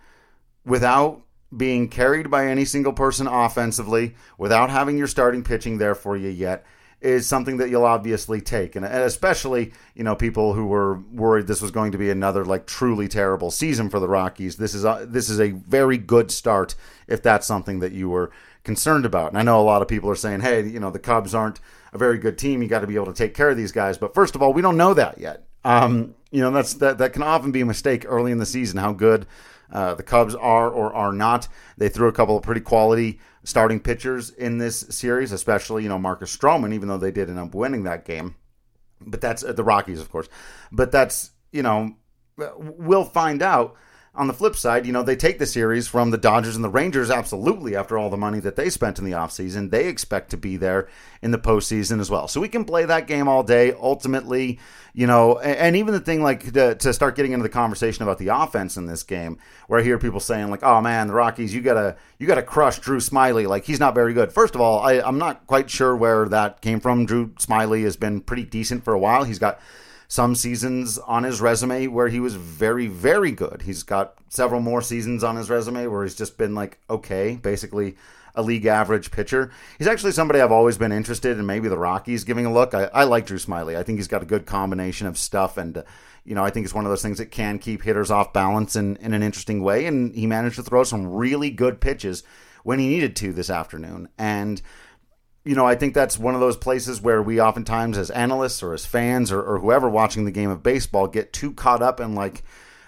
without 0.64 1.24
being 1.56 1.90
carried 1.90 2.30
by 2.30 2.46
any 2.46 2.66
single 2.66 2.94
person 2.94 3.26
offensively, 3.26 4.16
without 4.38 4.70
having 4.70 4.98
your 4.98 5.08
starting 5.08 5.44
pitching 5.44 5.80
there 5.80 5.96
for 5.96 6.16
you 6.16 6.30
yet 6.30 6.64
is 7.02 7.26
something 7.26 7.58
that 7.58 7.70
you'll 7.70 7.86
obviously 7.86 8.42
take, 8.42 8.76
and 8.76 8.86
especially 8.86 9.72
you 9.96 10.04
know 10.04 10.16
people 10.16 10.54
who 10.54 10.66
were 10.66 11.00
worried 11.12 11.48
this 11.48 11.62
was 11.62 11.72
going 11.72 11.92
to 11.92 11.98
be 11.98 12.10
another 12.10 12.44
like 12.44 12.66
truly 12.66 13.08
terrible 13.08 13.52
season 13.52 13.90
for 13.90 14.00
the 14.00 14.08
Rockies. 14.08 14.58
This 14.58 14.74
is 14.74 14.84
a, 14.84 15.06
this 15.08 15.30
is 15.30 15.40
a 15.40 15.52
very 15.52 15.98
good 15.98 16.32
start 16.32 16.76
if 17.08 17.24
that's 17.24 17.48
something 17.48 17.80
that 17.80 17.94
you 17.94 18.10
were 18.10 18.32
concerned 18.64 19.06
about. 19.06 19.30
And 19.30 19.38
I 19.38 19.44
know 19.44 19.60
a 19.60 19.64
lot 19.64 19.82
of 19.82 19.88
people 19.88 20.10
are 20.10 20.16
saying, 20.16 20.42
hey, 20.42 20.68
you 20.68 20.80
know 20.80 20.92
the 20.92 21.00
Cubs 21.00 21.34
aren't 21.34 21.60
a 21.94 21.98
very 21.98 22.18
good 22.18 22.38
team. 22.38 22.62
You 22.62 22.68
got 22.68 22.82
to 22.82 22.88
be 22.88 22.96
able 22.96 23.08
to 23.08 23.14
take 23.14 23.34
care 23.34 23.50
of 23.50 23.58
these 23.58 23.72
guys. 23.72 23.98
But 23.98 24.14
first 24.14 24.36
of 24.36 24.42
all, 24.42 24.54
we 24.54 24.62
don't 24.62 24.78
know 24.78 24.94
that 24.94 25.20
yet. 25.20 25.46
Um, 25.64 26.16
you 26.32 26.42
know 26.42 26.52
that's 26.52 26.74
that 26.76 26.98
that 26.98 27.14
can 27.14 27.24
often 27.24 27.52
be 27.52 27.62
a 27.62 27.66
mistake 27.66 28.06
early 28.08 28.32
in 28.32 28.38
the 28.38 28.46
season. 28.46 28.78
How 28.78 28.94
good 28.94 29.26
uh, 29.72 29.96
the 29.96 30.04
Cubs 30.04 30.36
are 30.36 30.70
or 30.70 30.94
are 30.94 31.14
not. 31.14 31.48
They 31.78 31.90
threw 31.90 32.08
a 32.08 32.12
couple 32.12 32.38
of 32.38 32.44
pretty 32.44 32.62
quality 32.62 33.20
starting 33.44 33.80
pitchers 33.80 34.30
in 34.30 34.58
this 34.58 34.80
series, 34.90 35.32
especially, 35.32 35.84
you 35.84 35.90
know, 35.90 36.00
Marcus 36.00 36.36
Stroman, 36.36 36.74
even 36.74 36.88
though 36.88 36.98
they 36.98 37.12
did 37.12 37.30
end 37.30 37.40
up 37.40 37.56
winning 37.56 37.84
that 37.84 38.06
game. 38.06 38.36
But 39.02 39.22
that's 39.22 39.44
uh, 39.44 39.54
the 39.54 39.64
Rockies, 39.64 40.00
of 40.00 40.12
course. 40.12 40.28
But 40.72 40.92
that's, 40.92 41.32
you 41.52 41.64
know, 41.64 41.96
we'll 42.58 43.06
find 43.06 43.42
out 43.42 43.76
on 44.16 44.28
the 44.28 44.34
flip 44.34 44.56
side, 44.56 44.86
you 44.86 44.92
know, 44.92 45.04
they 45.04 45.16
take 45.16 45.38
the 45.38 45.46
series 45.46 45.88
from 45.88 46.10
the 46.10 46.18
Dodgers 46.18 46.56
and 46.56 46.64
the 46.64 46.70
Rangers 46.70 47.12
absolutely 47.12 47.76
after 47.76 47.98
all 47.98 48.10
the 48.10 48.18
money 48.18 48.40
that 48.40 48.56
they 48.56 48.70
spent 48.70 48.98
in 48.98 49.06
the 49.06 49.12
offseason. 49.12 49.70
They 49.70 49.88
expect 49.88 50.32
to 50.32 50.38
be 50.38 50.58
there 50.58 50.88
in 51.22 51.30
the 51.32 51.38
postseason 51.38 52.00
as 52.00 52.10
well. 52.10 52.28
So 52.28 52.42
we 52.42 52.48
can 52.48 52.66
play 52.66 52.86
that 52.86 53.06
game 53.06 53.28
all 53.28 53.44
day. 53.44 53.72
Ultimately, 53.74 54.60
you 54.94 55.06
know, 55.06 55.38
and 55.38 55.76
even 55.76 55.94
the 55.94 56.00
thing 56.00 56.24
like 56.24 56.52
to, 56.54 56.74
to 56.74 56.94
start 56.94 57.16
getting 57.16 57.34
into 57.34 57.44
the 57.44 57.50
conversation 57.50 58.02
about 58.02 58.18
the 58.18 58.30
offense 58.30 58.78
in 58.78 58.88
this 58.88 59.04
game, 59.04 59.38
where 59.68 59.80
I 59.80 59.84
hear 59.84 60.00
people 60.00 60.20
saying 60.20 60.50
like, 60.50 60.64
"Oh 60.64 60.82
man, 60.82 61.08
the 61.08 61.14
Rockies, 61.14 61.54
you 61.54 61.62
gotta 61.62 61.96
you 62.18 62.26
gotta 62.26 62.44
crush 62.44 62.80
Drew 62.80 62.98
Smyly. 62.98 63.48
Like 63.48 63.66
he's 63.66 63.80
not 63.80 63.94
very 63.94 64.14
good." 64.14 64.34
First 64.34 64.56
of 64.56 64.62
all, 64.62 64.80
I, 64.80 65.00
I'm 65.02 65.20
not 65.20 65.46
quite 65.46 65.70
sure 65.70 65.96
where 65.96 66.28
that 66.30 66.62
came 66.62 66.80
from. 66.80 67.06
Drew 67.06 67.28
Smyly 67.34 67.84
has 67.84 67.96
been 67.96 68.22
pretty 68.22 68.44
decent 68.44 68.84
for 68.84 68.94
a 68.94 69.00
while. 69.00 69.24
He's 69.24 69.40
got 69.40 69.60
some 70.10 70.34
seasons 70.34 70.98
on 70.98 71.24
his 71.24 71.40
resume 71.40 71.86
where 71.88 72.08
he 72.10 72.20
was 72.20 72.34
very, 72.34 72.88
very 72.88 73.32
good. 73.32 73.62
He's 73.62 73.84
got 73.84 74.16
several 74.28 74.60
more 74.60 74.82
seasons 74.82 75.24
on 75.24 75.36
his 75.36 75.52
resume 75.52 75.86
where 75.86 76.04
he's 76.04 76.16
just 76.16 76.36
been 76.36 76.56
like, 76.56 76.80
okay, 76.90 77.36
basically 77.36 77.96
a 78.34 78.42
league 78.42 78.66
average 78.66 79.12
pitcher. 79.12 79.52
He's 79.78 79.88
actually 79.88 80.12
somebody 80.12 80.42
I've 80.42 80.52
always 80.52 80.80
been 80.80 80.92
interested 80.92 81.38
in, 81.38 81.46
maybe 81.46 81.68
the 81.68 81.78
Rockies 81.78 82.24
giving 82.24 82.48
a 82.48 82.52
look. 82.52 82.74
I, 82.74 82.86
I 82.86 83.04
like 83.04 83.28
Drew 83.28 83.38
Smyly. 83.38 83.78
I 83.78 83.84
think 83.84 84.00
he's 84.00 84.08
got 84.08 84.24
a 84.24 84.26
good 84.26 84.46
combination 84.46 85.08
of 85.08 85.18
stuff 85.18 85.58
and. 85.58 85.78
Uh, 85.78 85.84
you 86.26 86.36
know, 86.36 86.44
I 86.44 86.52
think 86.52 86.66
it's 86.66 86.76
one 86.76 86.86
of 86.86 86.92
those 86.92 87.02
things 87.02 87.18
that 87.18 87.32
can 87.32 87.58
keep 87.58 87.82
hitters 87.82 88.12
off 88.12 88.34
balance 88.34 88.76
in, 88.76 88.98
in 88.98 89.14
an 89.14 89.24
interesting 89.24 89.64
way. 89.64 89.88
And 89.88 90.14
he 90.14 90.28
managed 90.28 90.58
to 90.58 90.64
throw 90.64 90.84
some 90.84 91.08
really 91.08 91.50
good 91.50 91.82
pitches 91.82 92.24
when 92.64 92.78
he 92.78 92.88
needed 92.88 93.16
to 93.16 93.34
this 93.34 93.50
afternoon. 93.50 94.10
And 94.16 94.62
you 95.46 95.56
know, 95.56 95.66
I 95.66 95.76
think 95.76 95.94
that's 95.94 96.20
one 96.20 96.36
of 96.36 96.42
those 96.42 96.58
places 96.58 97.02
where 97.02 97.22
we 97.22 97.42
oftentimes, 97.42 97.98
as 97.98 98.10
analysts 98.12 98.62
or 98.62 98.74
as 98.74 98.86
fans 98.86 99.32
or, 99.32 99.42
or 99.42 99.60
whoever 99.60 99.90
watching 99.90 100.26
the 100.26 100.32
game 100.32 100.50
of 100.50 100.64
baseball, 100.64 101.08
get 101.08 101.34
too 101.34 101.54
caught 101.54 101.82
up 101.82 102.00
in 102.00 102.14
like, 102.16 102.44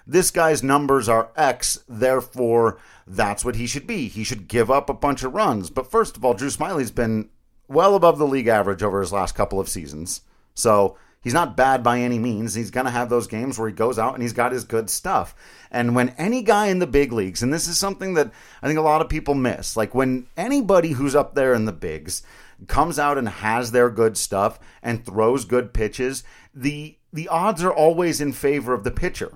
this 0.06 0.32
guy's 0.32 0.64
numbers 0.64 1.08
are 1.08 1.32
X, 1.38 1.84
therefore 1.88 2.80
that's 3.08 3.46
what 3.46 3.56
he 3.56 3.68
should 3.68 3.88
be. 3.88 4.08
He 4.08 4.24
should 4.24 4.48
give 4.48 4.70
up 4.70 4.90
a 4.90 4.94
bunch 4.94 5.24
of 5.24 5.34
runs. 5.34 5.70
But 5.70 5.90
first 5.90 6.18
of 6.18 6.26
all, 6.26 6.34
Drew 6.34 6.50
Smyly's 6.50 6.92
been 6.92 7.30
well 7.68 7.96
above 7.96 8.18
the 8.18 8.28
league 8.28 8.48
average 8.48 8.84
over 8.84 9.00
his 9.00 9.14
last 9.14 9.36
couple 9.36 9.60
of 9.60 9.70
seasons. 9.70 10.22
So 10.54 10.98
he's 11.22 11.34
not 11.34 11.58
bad 11.58 11.84
by 11.84 12.00
any 12.00 12.20
means. 12.20 12.54
He's 12.54 12.72
going 12.72 12.86
to 12.86 12.92
have 12.92 13.10
those 13.10 13.28
games 13.28 13.58
where 13.58 13.70
he 13.70 13.74
goes 13.74 13.98
out 13.98 14.14
and 14.14 14.22
he's 14.22 14.34
got 14.34 14.52
his 14.52 14.64
good 14.64 14.90
stuff. 14.90 15.36
And 15.72 15.96
when 15.96 16.10
any 16.18 16.42
guy 16.42 16.68
in 16.68 16.80
the 16.80 16.88
big 16.88 17.14
leagues, 17.14 17.42
and 17.42 17.54
this 17.54 17.68
is 17.68 17.78
something 17.78 18.16
that 18.16 18.32
I 18.62 18.68
think 18.68 18.80
a 18.80 18.84
lot 18.84 19.02
of 19.02 19.10
people 19.10 19.34
miss, 19.34 19.78
like 19.78 19.96
when 19.96 20.28
anybody 20.36 20.92
who's 20.92 21.16
up 21.16 21.36
there 21.36 21.54
in 21.54 21.66
the 21.66 21.72
bigs, 21.72 22.24
comes 22.68 23.00
out 23.00 23.18
and 23.18 23.28
has 23.28 23.72
their 23.72 23.90
good 23.90 24.18
stuff 24.18 24.60
and 24.84 25.06
throws 25.06 25.46
good 25.46 25.74
pitches, 25.74 26.24
the 26.54 26.98
the 27.14 27.28
odds 27.28 27.64
are 27.64 27.74
always 27.74 28.22
in 28.22 28.32
favor 28.32 28.74
of 28.74 28.84
the 28.84 28.92
pitcher. 28.92 29.34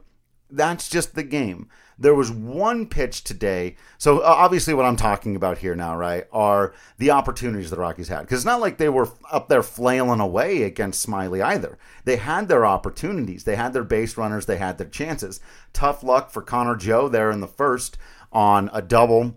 That's 0.49 0.87
just 0.89 1.15
the 1.15 1.23
game. 1.23 1.67
There 1.97 2.15
was 2.15 2.31
one 2.31 2.87
pitch 2.87 3.23
today. 3.23 3.75
So 3.97 4.19
uh, 4.19 4.25
obviously, 4.25 4.73
what 4.73 4.85
I'm 4.85 4.95
talking 4.95 5.35
about 5.35 5.59
here 5.59 5.75
now, 5.75 5.97
right, 5.97 6.25
are 6.31 6.73
the 6.97 7.11
opportunities 7.11 7.69
the 7.69 7.77
Rockies 7.77 8.07
had. 8.07 8.21
Because 8.21 8.39
it's 8.39 8.45
not 8.45 8.61
like 8.61 8.77
they 8.77 8.89
were 8.89 9.09
up 9.31 9.47
there 9.49 9.63
flailing 9.63 10.19
away 10.19 10.63
against 10.63 11.05
Smyly 11.05 11.43
either. 11.43 11.77
They 12.03 12.17
had 12.17 12.47
their 12.47 12.65
opportunities. 12.65 13.43
They 13.43 13.55
had 13.55 13.73
their 13.73 13.83
base 13.83 14.17
runners. 14.17 14.45
They 14.45 14.57
had 14.57 14.77
their 14.77 14.87
chances. 14.87 15.39
Tough 15.73 16.03
luck 16.03 16.31
for 16.31 16.41
Connor 16.41 16.75
Joe 16.75 17.07
there 17.07 17.31
in 17.31 17.39
the 17.39 17.47
first 17.47 17.97
on 18.31 18.69
a 18.73 18.81
double 18.81 19.35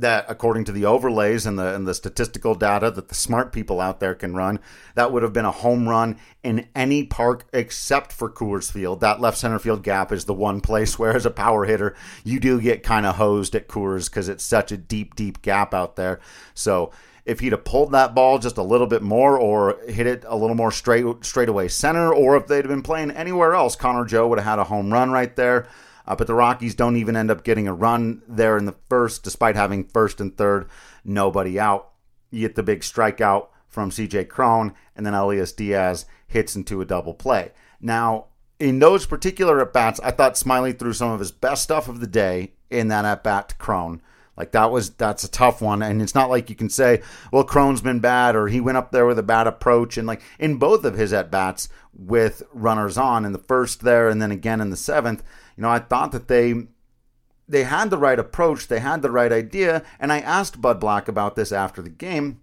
that 0.00 0.26
according 0.28 0.64
to 0.64 0.72
the 0.72 0.84
overlays 0.84 1.46
and 1.46 1.58
the 1.58 1.74
and 1.74 1.86
the 1.86 1.94
statistical 1.94 2.54
data 2.54 2.90
that 2.90 3.08
the 3.08 3.14
smart 3.14 3.52
people 3.52 3.80
out 3.80 4.00
there 4.00 4.14
can 4.14 4.34
run, 4.34 4.58
that 4.94 5.12
would 5.12 5.22
have 5.22 5.32
been 5.32 5.44
a 5.44 5.50
home 5.50 5.88
run 5.88 6.16
in 6.42 6.68
any 6.74 7.04
park 7.04 7.46
except 7.52 8.12
for 8.12 8.30
Coors 8.30 8.70
Field. 8.70 9.00
That 9.00 9.20
left 9.20 9.38
center 9.38 9.58
field 9.58 9.82
gap 9.82 10.12
is 10.12 10.24
the 10.24 10.34
one 10.34 10.60
place 10.60 10.98
where 10.98 11.14
as 11.14 11.26
a 11.26 11.30
power 11.30 11.64
hitter, 11.64 11.94
you 12.24 12.40
do 12.40 12.60
get 12.60 12.82
kind 12.82 13.06
of 13.06 13.16
hosed 13.16 13.54
at 13.54 13.68
Coors 13.68 14.10
because 14.10 14.28
it's 14.28 14.44
such 14.44 14.72
a 14.72 14.76
deep, 14.76 15.14
deep 15.14 15.42
gap 15.42 15.74
out 15.74 15.96
there. 15.96 16.20
So 16.54 16.92
if 17.26 17.40
he'd 17.40 17.52
have 17.52 17.64
pulled 17.64 17.92
that 17.92 18.14
ball 18.14 18.38
just 18.38 18.56
a 18.56 18.62
little 18.62 18.86
bit 18.86 19.02
more 19.02 19.36
or 19.36 19.78
hit 19.88 20.06
it 20.06 20.24
a 20.26 20.36
little 20.36 20.54
more 20.54 20.70
straight 20.70 21.04
straight 21.22 21.48
away 21.48 21.68
center, 21.68 22.14
or 22.14 22.36
if 22.36 22.46
they'd 22.46 22.64
have 22.64 22.68
been 22.68 22.82
playing 22.82 23.10
anywhere 23.10 23.54
else, 23.54 23.74
Connor 23.76 24.04
Joe 24.04 24.28
would 24.28 24.38
have 24.38 24.46
had 24.46 24.58
a 24.60 24.64
home 24.64 24.92
run 24.92 25.10
right 25.10 25.34
there. 25.34 25.66
Uh, 26.06 26.16
but 26.16 26.26
the 26.26 26.34
Rockies 26.34 26.74
don't 26.74 26.96
even 26.96 27.16
end 27.16 27.30
up 27.30 27.44
getting 27.44 27.66
a 27.66 27.74
run 27.74 28.22
there 28.28 28.56
in 28.56 28.64
the 28.64 28.76
first, 28.88 29.24
despite 29.24 29.56
having 29.56 29.84
first 29.84 30.20
and 30.20 30.36
third, 30.36 30.68
nobody 31.04 31.58
out. 31.58 31.90
You 32.30 32.42
get 32.42 32.54
the 32.54 32.62
big 32.62 32.80
strikeout 32.80 33.48
from 33.68 33.90
CJ 33.90 34.28
Cron, 34.28 34.74
and 34.94 35.04
then 35.04 35.14
Elias 35.14 35.52
Diaz 35.52 36.06
hits 36.26 36.56
into 36.56 36.80
a 36.80 36.86
double 36.86 37.14
play. 37.14 37.52
Now, 37.80 38.26
in 38.58 38.78
those 38.78 39.06
particular 39.06 39.60
at 39.60 39.72
bats, 39.72 40.00
I 40.00 40.10
thought 40.10 40.34
Smyly 40.34 40.78
threw 40.78 40.92
some 40.92 41.10
of 41.10 41.20
his 41.20 41.32
best 41.32 41.62
stuff 41.62 41.88
of 41.88 42.00
the 42.00 42.06
day 42.06 42.52
in 42.70 42.88
that 42.88 43.04
at 43.04 43.22
bat 43.22 43.50
to 43.50 43.54
Cron. 43.56 44.00
Like 44.36 44.52
that 44.52 44.70
was 44.70 44.90
that's 44.90 45.24
a 45.24 45.30
tough 45.30 45.62
one, 45.62 45.82
and 45.82 46.02
it's 46.02 46.14
not 46.14 46.28
like 46.28 46.50
you 46.50 46.56
can 46.56 46.68
say, 46.68 47.02
well, 47.32 47.44
Cron's 47.44 47.80
been 47.80 48.00
bad 48.00 48.36
or 48.36 48.48
he 48.48 48.60
went 48.60 48.76
up 48.76 48.92
there 48.92 49.06
with 49.06 49.18
a 49.18 49.22
bad 49.22 49.46
approach. 49.46 49.96
And 49.96 50.06
like 50.06 50.22
in 50.38 50.56
both 50.56 50.84
of 50.84 50.94
his 50.94 51.12
at 51.12 51.30
bats 51.30 51.68
with 51.94 52.42
runners 52.52 52.98
on 52.98 53.24
in 53.24 53.32
the 53.32 53.38
first 53.38 53.80
there 53.80 54.08
and 54.08 54.20
then 54.20 54.30
again 54.30 54.60
in 54.60 54.70
the 54.70 54.76
seventh, 54.76 55.22
you 55.56 55.62
know, 55.62 55.70
I 55.70 55.78
thought 55.78 56.12
that 56.12 56.28
they 56.28 56.54
they 57.48 57.64
had 57.64 57.90
the 57.90 57.98
right 57.98 58.18
approach, 58.18 58.68
they 58.68 58.80
had 58.80 59.02
the 59.02 59.10
right 59.10 59.32
idea, 59.32 59.82
and 59.98 60.12
I 60.12 60.18
asked 60.18 60.60
Bud 60.60 60.80
Black 60.80 61.08
about 61.08 61.36
this 61.36 61.52
after 61.52 61.80
the 61.80 61.90
game, 61.90 62.40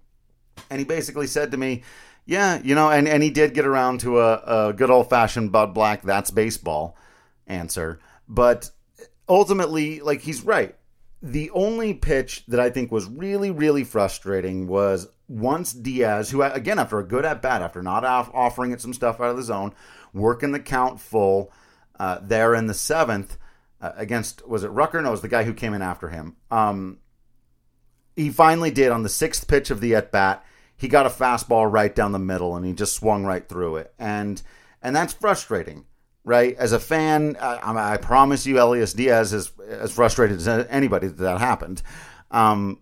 and 0.69 0.79
he 0.79 0.85
basically 0.85 1.27
said 1.27 1.51
to 1.51 1.57
me, 1.57 1.83
yeah, 2.25 2.61
you 2.63 2.73
know, 2.73 2.89
and, 2.89 3.07
and 3.07 3.21
he 3.21 3.29
did 3.29 3.53
get 3.53 3.65
around 3.65 3.99
to 3.99 4.21
a, 4.21 4.69
a 4.69 4.73
good 4.73 4.89
old 4.89 5.09
fashioned 5.09 5.51
Bud 5.51 5.73
Black, 5.73 6.01
that's 6.03 6.31
baseball 6.31 6.97
answer. 7.47 7.99
But 8.29 8.71
ultimately, 9.27 9.99
like, 9.99 10.21
he's 10.21 10.43
right 10.43 10.75
the 11.23 11.49
only 11.51 11.93
pitch 11.93 12.43
that 12.49 12.59
I 12.59 12.69
think 12.69 12.91
was 12.91 13.05
really, 13.05 13.49
really 13.49 13.85
frustrating 13.85 14.67
was 14.67 15.07
once 15.29 15.71
Diaz, 15.71 16.29
who, 16.29 16.43
again, 16.43 16.77
after 16.77 16.99
a 16.99 17.07
good 17.07 17.23
at 17.23 17.41
bat, 17.41 17.61
after 17.61 17.81
not 17.81 18.03
off- 18.03 18.29
offering 18.33 18.73
it 18.73 18.81
some 18.81 18.93
stuff 18.93 19.21
out 19.21 19.29
of 19.29 19.37
the 19.37 19.43
zone, 19.43 19.73
working 20.13 20.51
the 20.51 20.59
count 20.59 20.99
full 20.99 21.49
uh, 21.97 22.19
there 22.21 22.53
in 22.53 22.67
the 22.67 22.73
seventh 22.73 23.37
uh, 23.79 23.93
against, 23.95 24.45
was 24.45 24.65
it 24.65 24.67
Rucker? 24.67 25.01
No, 25.01 25.07
it 25.07 25.11
was 25.11 25.21
the 25.21 25.29
guy 25.29 25.45
who 25.45 25.53
came 25.53 25.73
in 25.73 25.81
after 25.81 26.09
him. 26.09 26.35
Um, 26.51 26.99
he 28.17 28.29
finally 28.29 28.69
did 28.69 28.91
on 28.91 29.03
the 29.03 29.09
sixth 29.09 29.47
pitch 29.47 29.71
of 29.71 29.79
the 29.79 29.95
at 29.95 30.11
bat. 30.11 30.45
He 30.75 30.89
got 30.89 31.05
a 31.05 31.09
fastball 31.09 31.71
right 31.71 31.95
down 31.95 32.11
the 32.11 32.19
middle 32.19 32.57
and 32.57 32.65
he 32.65 32.73
just 32.73 32.95
swung 32.95 33.23
right 33.23 33.47
through 33.47 33.77
it. 33.77 33.93
And 33.97 34.41
and 34.81 34.93
that's 34.93 35.13
frustrating 35.13 35.85
right? 36.23 36.55
As 36.57 36.71
a 36.71 36.79
fan, 36.79 37.35
I, 37.39 37.93
I, 37.93 37.97
promise 37.97 38.45
you, 38.45 38.61
Elias 38.61 38.93
Diaz 38.93 39.33
is 39.33 39.51
as 39.69 39.91
frustrated 39.91 40.37
as 40.37 40.47
anybody 40.69 41.07
that 41.07 41.17
that 41.17 41.39
happened. 41.39 41.81
Um, 42.31 42.79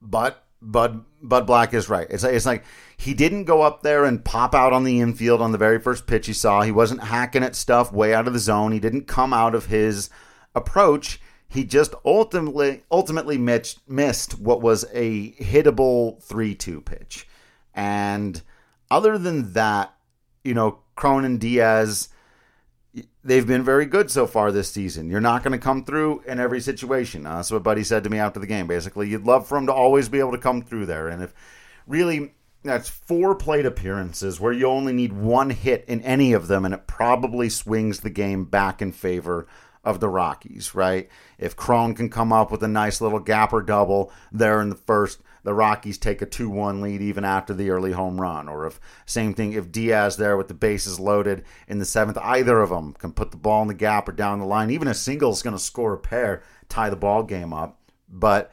but 0.00 0.44
Bud 0.62 1.04
Bud 1.22 1.46
Black 1.46 1.74
is 1.74 1.88
right. 1.88 2.06
It's 2.08 2.22
like, 2.22 2.34
it's 2.34 2.46
like 2.46 2.64
he 2.96 3.14
didn't 3.14 3.44
go 3.44 3.62
up 3.62 3.82
there 3.82 4.04
and 4.04 4.24
pop 4.24 4.54
out 4.54 4.72
on 4.72 4.84
the 4.84 5.00
infield 5.00 5.42
on 5.42 5.52
the 5.52 5.58
very 5.58 5.80
first 5.80 6.06
pitch 6.06 6.26
he 6.26 6.32
saw. 6.32 6.62
He 6.62 6.72
wasn't 6.72 7.04
hacking 7.04 7.42
at 7.42 7.56
stuff 7.56 7.92
way 7.92 8.14
out 8.14 8.26
of 8.26 8.32
the 8.32 8.38
zone. 8.38 8.72
He 8.72 8.80
didn't 8.80 9.06
come 9.06 9.32
out 9.32 9.54
of 9.54 9.66
his 9.66 10.08
approach. 10.54 11.20
He 11.48 11.64
just 11.64 11.94
ultimately 12.04 12.82
ultimately 12.90 13.38
missed, 13.38 13.88
missed 13.88 14.38
what 14.38 14.60
was 14.60 14.84
a 14.92 15.32
hittable 15.32 16.22
three 16.22 16.54
two 16.54 16.80
pitch. 16.80 17.26
And 17.74 18.40
other 18.90 19.18
than 19.18 19.52
that, 19.52 19.94
you 20.42 20.54
know, 20.54 20.80
Cronin, 20.96 21.38
Diaz, 21.38 22.08
they've 23.22 23.46
been 23.46 23.62
very 23.62 23.86
good 23.86 24.10
so 24.10 24.26
far 24.26 24.50
this 24.50 24.70
season. 24.70 25.10
You're 25.10 25.20
not 25.20 25.42
going 25.42 25.52
to 25.52 25.62
come 25.62 25.84
through 25.84 26.22
in 26.26 26.40
every 26.40 26.60
situation. 26.60 27.26
Uh, 27.26 27.36
that's 27.36 27.50
what 27.50 27.62
Buddy 27.62 27.84
said 27.84 28.02
to 28.04 28.10
me 28.10 28.18
after 28.18 28.40
the 28.40 28.46
game. 28.46 28.66
Basically, 28.66 29.08
you'd 29.08 29.26
love 29.26 29.46
for 29.46 29.56
him 29.58 29.66
to 29.66 29.72
always 29.72 30.08
be 30.08 30.18
able 30.18 30.32
to 30.32 30.38
come 30.38 30.62
through 30.62 30.86
there. 30.86 31.08
And 31.08 31.22
if 31.22 31.34
really 31.86 32.32
that's 32.64 32.88
four 32.88 33.34
plate 33.34 33.66
appearances 33.66 34.40
where 34.40 34.52
you 34.52 34.66
only 34.66 34.92
need 34.92 35.12
one 35.12 35.50
hit 35.50 35.84
in 35.86 36.00
any 36.02 36.32
of 36.32 36.48
them, 36.48 36.64
and 36.64 36.74
it 36.74 36.86
probably 36.86 37.48
swings 37.48 38.00
the 38.00 38.10
game 38.10 38.44
back 38.44 38.82
in 38.82 38.92
favor 38.92 39.46
of 39.84 40.00
the 40.00 40.08
Rockies, 40.08 40.74
right? 40.74 41.08
If 41.38 41.54
Cron 41.54 41.94
can 41.94 42.10
come 42.10 42.32
up 42.32 42.50
with 42.50 42.62
a 42.62 42.68
nice 42.68 43.00
little 43.00 43.20
gap 43.20 43.52
or 43.52 43.62
double 43.62 44.10
there 44.32 44.60
in 44.60 44.68
the 44.68 44.74
first, 44.74 45.22
the 45.46 45.54
Rockies 45.54 45.96
take 45.96 46.22
a 46.22 46.26
2 46.26 46.50
1 46.50 46.80
lead 46.80 47.00
even 47.00 47.24
after 47.24 47.54
the 47.54 47.70
early 47.70 47.92
home 47.92 48.20
run. 48.20 48.48
Or 48.48 48.66
if, 48.66 48.80
same 49.06 49.32
thing, 49.32 49.52
if 49.52 49.70
Diaz 49.70 50.16
there 50.16 50.36
with 50.36 50.48
the 50.48 50.54
bases 50.54 50.98
loaded 50.98 51.44
in 51.68 51.78
the 51.78 51.84
seventh, 51.84 52.18
either 52.18 52.60
of 52.60 52.70
them 52.70 52.94
can 52.94 53.12
put 53.12 53.30
the 53.30 53.36
ball 53.36 53.62
in 53.62 53.68
the 53.68 53.74
gap 53.74 54.08
or 54.08 54.12
down 54.12 54.40
the 54.40 54.44
line. 54.44 54.72
Even 54.72 54.88
a 54.88 54.94
single 54.94 55.30
is 55.30 55.44
going 55.44 55.54
to 55.54 55.62
score 55.62 55.92
a 55.92 55.98
pair, 55.98 56.42
tie 56.68 56.90
the 56.90 56.96
ball 56.96 57.22
game 57.22 57.52
up. 57.52 57.80
But 58.08 58.50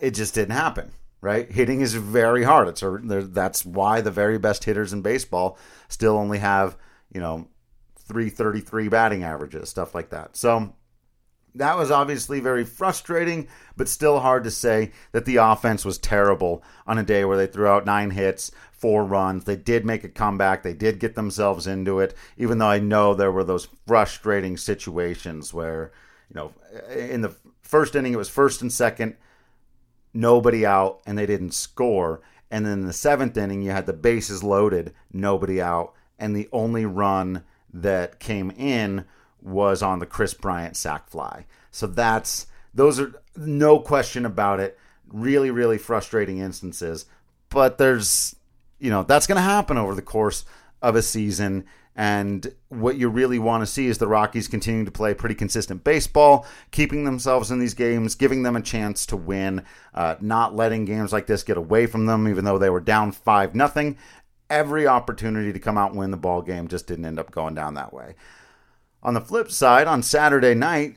it 0.00 0.10
just 0.10 0.34
didn't 0.34 0.56
happen, 0.56 0.90
right? 1.20 1.48
Hitting 1.48 1.80
is 1.80 1.94
very 1.94 2.42
hard. 2.42 2.66
It's 2.66 2.82
a, 2.82 2.98
that's 3.30 3.64
why 3.64 4.00
the 4.00 4.10
very 4.10 4.36
best 4.36 4.64
hitters 4.64 4.92
in 4.92 5.02
baseball 5.02 5.58
still 5.86 6.16
only 6.16 6.38
have, 6.38 6.76
you 7.14 7.20
know, 7.20 7.46
333 8.08 8.88
batting 8.88 9.22
averages, 9.22 9.68
stuff 9.68 9.94
like 9.94 10.10
that. 10.10 10.36
So 10.36 10.74
that 11.54 11.76
was 11.76 11.90
obviously 11.90 12.40
very 12.40 12.64
frustrating, 12.64 13.48
but 13.76 13.88
still 13.88 14.20
hard 14.20 14.44
to 14.44 14.50
say 14.50 14.92
that 15.12 15.24
the 15.24 15.36
offense 15.36 15.84
was 15.84 15.98
terrible 15.98 16.62
on 16.86 16.98
a 16.98 17.02
day 17.02 17.24
where 17.24 17.36
they 17.36 17.46
threw 17.46 17.66
out 17.66 17.84
nine 17.84 18.10
hits, 18.10 18.50
four 18.72 19.04
runs. 19.04 19.44
They 19.44 19.56
did 19.56 19.84
make 19.84 20.04
a 20.04 20.08
comeback. 20.08 20.62
They 20.62 20.74
did 20.74 21.00
get 21.00 21.14
themselves 21.14 21.66
into 21.66 22.00
it, 22.00 22.14
even 22.36 22.58
though 22.58 22.68
I 22.68 22.78
know 22.78 23.14
there 23.14 23.32
were 23.32 23.44
those 23.44 23.68
frustrating 23.86 24.56
situations 24.56 25.52
where, 25.52 25.92
you 26.28 26.34
know, 26.34 26.52
in 26.94 27.22
the 27.22 27.34
first 27.62 27.94
inning, 27.94 28.12
it 28.12 28.18
was 28.18 28.28
first 28.28 28.62
and 28.62 28.72
second, 28.72 29.16
nobody 30.14 30.64
out, 30.64 31.00
and 31.06 31.18
they 31.18 31.26
didn't 31.26 31.52
score. 31.52 32.20
And 32.50 32.66
then 32.66 32.80
in 32.80 32.86
the 32.86 32.92
seventh 32.92 33.36
inning, 33.36 33.62
you 33.62 33.70
had 33.70 33.86
the 33.86 33.92
bases 33.92 34.42
loaded, 34.42 34.92
nobody 35.12 35.60
out, 35.60 35.94
and 36.18 36.34
the 36.34 36.48
only 36.52 36.84
run 36.84 37.44
that 37.72 38.18
came 38.18 38.50
in 38.50 39.04
was 39.42 39.82
on 39.82 39.98
the 39.98 40.06
Kris 40.06 40.34
Bryant 40.34 40.76
sac 40.76 41.08
fly. 41.08 41.46
So 41.70 41.86
that's 41.86 42.46
those 42.74 43.00
are 43.00 43.20
no 43.36 43.78
question 43.78 44.26
about 44.26 44.60
it. 44.60 44.78
Really, 45.08 45.50
really 45.50 45.78
frustrating 45.78 46.38
instances. 46.38 47.06
But 47.48 47.78
there's 47.78 48.36
you 48.78 48.90
know, 48.90 49.02
that's 49.02 49.26
gonna 49.26 49.40
happen 49.40 49.76
over 49.76 49.94
the 49.94 50.02
course 50.02 50.44
of 50.82 50.96
a 50.96 51.02
season. 51.02 51.64
And 51.96 52.54
what 52.68 52.96
you 52.96 53.08
really 53.08 53.38
want 53.38 53.62
to 53.62 53.66
see 53.66 53.86
is 53.86 53.98
the 53.98 54.06
Rockies 54.06 54.48
continuing 54.48 54.86
to 54.86 54.92
play 54.92 55.12
pretty 55.12 55.34
consistent 55.34 55.84
baseball, 55.84 56.46
keeping 56.70 57.04
themselves 57.04 57.50
in 57.50 57.58
these 57.58 57.74
games, 57.74 58.14
giving 58.14 58.42
them 58.42 58.56
a 58.56 58.62
chance 58.62 59.04
to 59.06 59.16
win, 59.16 59.64
uh, 59.92 60.14
not 60.20 60.54
letting 60.54 60.84
games 60.84 61.12
like 61.12 61.26
this 61.26 61.42
get 61.42 61.56
away 61.56 61.86
from 61.86 62.06
them, 62.06 62.28
even 62.28 62.44
though 62.44 62.58
they 62.58 62.70
were 62.70 62.80
down 62.80 63.12
five 63.12 63.54
nothing. 63.54 63.98
Every 64.48 64.86
opportunity 64.86 65.52
to 65.52 65.58
come 65.58 65.76
out 65.76 65.90
and 65.90 65.98
win 65.98 66.10
the 66.10 66.16
ball 66.16 66.42
game 66.42 66.68
just 66.68 66.86
didn't 66.86 67.04
end 67.04 67.18
up 67.18 67.30
going 67.30 67.54
down 67.54 67.74
that 67.74 67.92
way. 67.92 68.14
On 69.02 69.14
the 69.14 69.20
flip 69.20 69.50
side, 69.50 69.86
on 69.86 70.02
Saturday 70.02 70.54
night, 70.54 70.96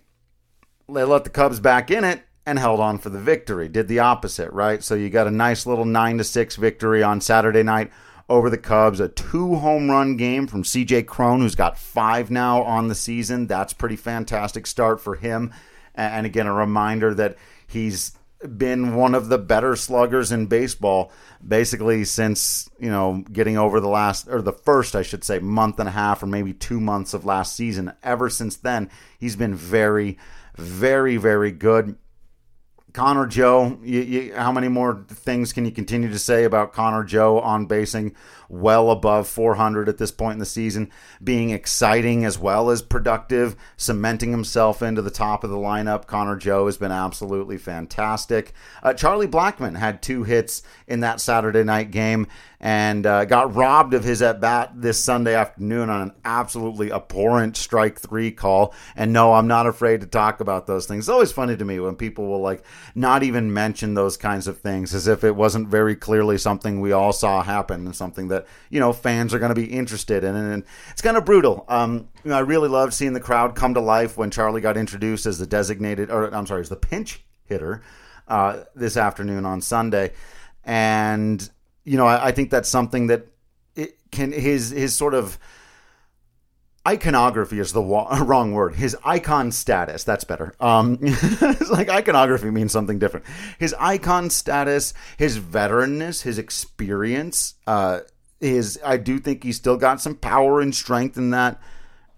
they 0.89 1.03
let 1.03 1.23
the 1.23 1.29
Cubs 1.29 1.59
back 1.59 1.89
in 1.89 2.03
it 2.03 2.23
and 2.45 2.59
held 2.59 2.79
on 2.79 2.97
for 2.97 3.09
the 3.09 3.19
victory. 3.19 3.69
Did 3.69 3.87
the 3.87 3.99
opposite, 3.99 4.51
right? 4.51 4.83
So 4.83 4.95
you 4.95 5.09
got 5.09 5.27
a 5.27 5.31
nice 5.31 5.65
little 5.65 5.85
9 5.85 6.17
to 6.17 6.23
6 6.23 6.55
victory 6.57 7.01
on 7.01 7.21
Saturday 7.21 7.63
night 7.63 7.91
over 8.29 8.49
the 8.49 8.57
Cubs, 8.57 8.99
a 8.99 9.07
two 9.07 9.55
home 9.55 9.89
run 9.89 10.17
game 10.17 10.47
from 10.47 10.63
CJ 10.63 11.05
Cron 11.05 11.39
who's 11.39 11.55
got 11.55 11.77
5 11.77 12.31
now 12.31 12.63
on 12.63 12.87
the 12.87 12.95
season. 12.95 13.47
That's 13.47 13.73
pretty 13.73 13.95
fantastic 13.95 14.67
start 14.67 14.99
for 14.99 15.15
him. 15.15 15.53
And 15.95 16.25
again, 16.25 16.47
a 16.47 16.53
reminder 16.53 17.13
that 17.13 17.37
he's 17.67 18.13
been 18.57 18.95
one 18.95 19.15
of 19.15 19.29
the 19.29 19.37
better 19.37 19.75
sluggers 19.75 20.31
in 20.31 20.45
baseball 20.47 21.11
basically 21.45 22.03
since 22.03 22.69
you 22.79 22.89
know 22.89 23.23
getting 23.31 23.57
over 23.57 23.79
the 23.79 23.87
last 23.87 24.27
or 24.27 24.41
the 24.41 24.53
first 24.53 24.95
I 24.95 25.01
should 25.01 25.23
say 25.23 25.39
month 25.39 25.79
and 25.79 25.89
a 25.89 25.91
half 25.91 26.23
or 26.23 26.27
maybe 26.27 26.53
2 26.53 26.79
months 26.79 27.13
of 27.13 27.25
last 27.25 27.55
season. 27.55 27.93
Ever 28.03 28.29
since 28.29 28.55
then 28.55 28.89
he's 29.17 29.35
been 29.35 29.55
very 29.55 30.17
very 30.55 31.17
very 31.17 31.51
good. 31.51 31.97
Connor 32.93 33.25
Joe, 33.25 33.79
you, 33.81 34.01
you, 34.01 34.35
how 34.35 34.51
many 34.51 34.67
more 34.67 35.03
things 35.09 35.51
can 35.51 35.65
you 35.65 35.71
continue 35.71 36.11
to 36.11 36.19
say 36.19 36.43
about 36.43 36.73
Connor 36.73 37.03
Joe 37.03 37.39
on 37.39 37.65
basing 37.65 38.15
well 38.53 38.91
above 38.91 39.27
400 39.27 39.89
at 39.89 39.97
this 39.97 40.11
point 40.11 40.33
in 40.33 40.39
the 40.39 40.45
season, 40.45 40.91
being 41.23 41.49
exciting 41.49 42.23
as 42.23 42.37
well 42.37 42.69
as 42.69 42.81
productive, 42.81 43.55
cementing 43.77 44.31
himself 44.31 44.81
into 44.81 45.01
the 45.01 45.09
top 45.09 45.43
of 45.43 45.49
the 45.49 45.57
lineup? 45.57 46.05
Connor 46.05 46.35
Joe 46.35 46.67
has 46.67 46.77
been 46.77 46.91
absolutely 46.91 47.57
fantastic. 47.57 48.53
Uh, 48.81 48.93
Charlie 48.93 49.27
Blackmon 49.27 49.77
had 49.77 50.01
two 50.01 50.23
hits 50.23 50.61
in 50.87 50.99
that 50.99 51.19
Saturday 51.19 51.63
night 51.63 51.91
game 51.91 52.27
and 52.63 53.05
uh, 53.05 53.25
got 53.25 53.53
robbed 53.53 53.93
of 53.93 54.05
his 54.05 54.21
at 54.21 54.39
bat 54.39 54.71
this 54.73 55.03
Sunday 55.03 55.35
afternoon 55.35 55.89
on 55.89 56.01
an 56.01 56.11
absolutely 56.23 56.93
abhorrent 56.93 57.57
strike 57.57 57.99
three 57.99 58.31
call. 58.31 58.73
And 58.95 59.11
no, 59.11 59.33
I'm 59.33 59.47
not 59.47 59.67
afraid 59.67 59.99
to 59.99 60.07
talk 60.07 60.39
about 60.39 60.65
those 60.65 60.85
things. 60.85 61.03
It's 61.03 61.09
always 61.09 61.33
funny 61.33 61.57
to 61.57 61.65
me 61.65 61.81
when 61.81 61.97
people 61.97 62.25
will 62.25 62.39
like 62.39 62.63
not 62.95 63.21
even 63.21 63.53
mention 63.53 63.95
those 63.95 64.15
kinds 64.15 64.47
of 64.47 64.59
things 64.59 64.95
as 64.95 65.07
if 65.07 65.25
it 65.25 65.35
wasn't 65.35 65.67
very 65.67 65.93
clearly 65.93 66.37
something 66.37 66.79
we 66.79 66.93
all 66.93 67.11
saw 67.11 67.43
happen 67.43 67.85
and 67.85 67.95
something 67.95 68.29
that 68.29 68.42
you 68.69 68.79
know 68.79 68.93
fans 68.93 69.33
are 69.33 69.39
going 69.39 69.53
to 69.53 69.59
be 69.59 69.65
interested 69.65 70.23
in. 70.23 70.35
And 70.35 70.63
it's 70.91 71.01
kind 71.01 71.17
of 71.17 71.25
brutal. 71.25 71.65
Um, 71.67 72.09
you 72.23 72.31
know, 72.31 72.37
I 72.37 72.41
really 72.41 72.69
loved 72.69 72.93
seeing 72.93 73.13
the 73.13 73.19
crowd 73.19 73.55
come 73.55 73.73
to 73.73 73.79
life 73.79 74.17
when 74.17 74.31
Charlie 74.31 74.61
got 74.61 74.77
introduced 74.77 75.25
as 75.25 75.39
the 75.39 75.47
designated, 75.47 76.09
or 76.09 76.33
I'm 76.33 76.45
sorry, 76.45 76.61
as 76.61 76.69
the 76.69 76.75
pinch 76.75 77.23
hitter 77.45 77.81
uh, 78.27 78.63
this 78.75 78.97
afternoon 78.97 79.45
on 79.45 79.61
Sunday. 79.61 80.13
And 80.63 81.47
you 81.83 81.97
know, 81.97 82.07
I, 82.07 82.27
I 82.27 82.31
think 82.31 82.49
that's 82.49 82.69
something 82.69 83.07
that 83.07 83.27
it 83.75 83.97
can 84.11 84.31
his 84.31 84.69
his 84.69 84.95
sort 84.95 85.13
of 85.13 85.37
iconography 86.87 87.59
is 87.59 87.73
the 87.73 87.81
wa- 87.81 88.17
wrong 88.23 88.53
word. 88.53 88.75
His 88.75 88.95
icon 89.03 89.51
status, 89.51 90.03
that's 90.03 90.23
better. 90.23 90.53
Um, 90.59 90.97
it's 91.01 91.69
like 91.71 91.89
iconography 91.89 92.51
means 92.51 92.71
something 92.71 92.99
different. 92.99 93.25
His 93.59 93.75
icon 93.79 94.29
status, 94.29 94.93
his 95.17 95.39
veteranness, 95.39 96.23
his 96.23 96.37
experience, 96.37 97.55
uh, 97.67 98.01
his, 98.43 98.79
I 98.85 98.97
do 98.97 99.19
think 99.19 99.43
he's 99.43 99.55
still 99.55 99.77
got 99.77 100.01
some 100.01 100.15
power 100.15 100.61
and 100.61 100.73
strength 100.73 101.17
in 101.17 101.31
that 101.31 101.61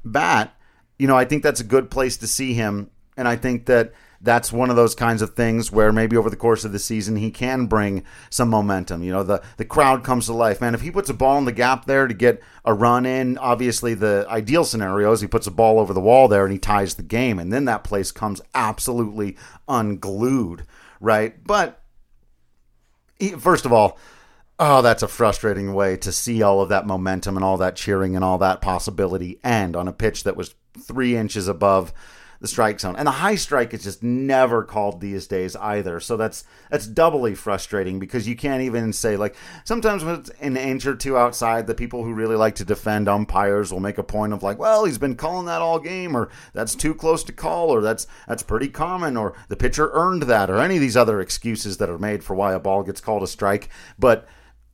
bat. 0.03 0.55
You 0.97 1.07
know, 1.07 1.17
I 1.17 1.25
think 1.25 1.43
that's 1.43 1.61
a 1.61 1.65
good 1.65 1.91
place 1.91 2.17
to 2.17 2.27
see 2.27 2.53
him. 2.53 2.89
And 3.17 3.27
I 3.27 3.35
think 3.35 3.65
that 3.67 3.93
that's 4.21 4.51
one 4.51 4.69
of 4.69 4.75
those 4.75 4.95
kinds 4.95 5.21
of 5.21 5.35
things 5.35 5.71
where 5.71 5.91
maybe 5.91 6.17
over 6.17 6.29
the 6.29 6.35
course 6.35 6.65
of 6.65 6.71
the 6.71 6.79
season 6.79 7.15
he 7.15 7.29
can 7.31 7.67
bring 7.67 8.03
some 8.29 8.49
momentum. 8.49 9.03
You 9.03 9.11
know, 9.11 9.23
the 9.23 9.41
the 9.57 9.65
crowd 9.65 10.03
comes 10.03 10.25
to 10.25 10.33
life. 10.33 10.61
Man, 10.61 10.73
if 10.73 10.81
he 10.81 10.91
puts 10.91 11.09
a 11.09 11.13
ball 11.13 11.37
in 11.37 11.45
the 11.45 11.51
gap 11.51 11.85
there 11.85 12.07
to 12.07 12.13
get 12.13 12.41
a 12.65 12.73
run 12.73 13.05
in, 13.05 13.37
obviously 13.37 13.93
the 13.93 14.25
ideal 14.27 14.63
scenario 14.63 15.11
is 15.11 15.21
he 15.21 15.27
puts 15.27 15.47
a 15.47 15.51
ball 15.51 15.79
over 15.79 15.93
the 15.93 16.01
wall 16.01 16.27
there 16.27 16.43
and 16.43 16.51
he 16.51 16.59
ties 16.59 16.95
the 16.95 17.03
game, 17.03 17.39
and 17.39 17.53
then 17.53 17.65
that 17.65 17.83
place 17.83 18.11
comes 18.11 18.41
absolutely 18.53 19.37
unglued, 19.67 20.65
right? 20.99 21.41
But 21.45 21.81
first 23.37 23.65
of 23.65 23.71
all, 23.71 23.97
oh, 24.59 24.81
that's 24.81 25.03
a 25.03 25.07
frustrating 25.07 25.73
way 25.73 25.97
to 25.97 26.11
see 26.11 26.41
all 26.41 26.61
of 26.61 26.69
that 26.69 26.87
momentum 26.87 27.35
and 27.35 27.43
all 27.43 27.57
that 27.57 27.75
cheering 27.75 28.15
and 28.15 28.23
all 28.23 28.37
that 28.37 28.61
possibility 28.61 29.39
end 29.43 29.75
on 29.75 29.87
a 29.87 29.93
pitch 29.93 30.23
that 30.23 30.37
was 30.37 30.55
three 30.79 31.15
inches 31.15 31.47
above 31.47 31.93
the 32.41 32.47
strike 32.47 32.79
zone. 32.79 32.95
And 32.95 33.07
the 33.07 33.11
high 33.11 33.35
strike 33.35 33.73
is 33.73 33.83
just 33.83 34.03
never 34.03 34.63
called 34.63 34.99
these 35.01 35.25
days 35.27 35.55
either. 35.55 35.99
So 35.99 36.17
that's 36.17 36.43
that's 36.69 36.85
doubly 36.85 37.33
frustrating 37.33 37.97
because 37.99 38.27
you 38.27 38.35
can't 38.35 38.61
even 38.61 38.93
say 38.93 39.17
like 39.17 39.35
sometimes 39.63 40.03
when 40.03 40.15
it's 40.15 40.29
an 40.41 40.57
inch 40.57 40.85
or 40.85 40.95
two 40.95 41.17
outside, 41.17 41.65
the 41.65 41.75
people 41.75 42.03
who 42.03 42.13
really 42.13 42.35
like 42.35 42.55
to 42.55 42.65
defend 42.65 43.07
umpires 43.07 43.71
will 43.71 43.79
make 43.79 43.97
a 43.97 44.03
point 44.03 44.33
of 44.33 44.43
like, 44.43 44.59
well, 44.59 44.85
he's 44.85 44.97
been 44.97 45.15
calling 45.15 45.45
that 45.47 45.61
all 45.61 45.79
game, 45.79 46.15
or 46.15 46.29
that's 46.53 46.75
too 46.75 46.93
close 46.93 47.23
to 47.23 47.33
call, 47.33 47.69
or 47.69 47.81
that's 47.81 48.05
that's 48.27 48.43
pretty 48.43 48.67
common, 48.67 49.17
or 49.17 49.33
the 49.47 49.55
pitcher 49.55 49.89
earned 49.93 50.23
that, 50.23 50.49
or 50.49 50.59
any 50.59 50.75
of 50.75 50.81
these 50.81 50.97
other 50.97 51.21
excuses 51.21 51.77
that 51.77 51.89
are 51.89 51.97
made 51.97 52.23
for 52.23 52.35
why 52.35 52.53
a 52.53 52.59
ball 52.59 52.83
gets 52.83 53.01
called 53.01 53.23
a 53.23 53.27
strike. 53.27 53.69
But 53.97 54.27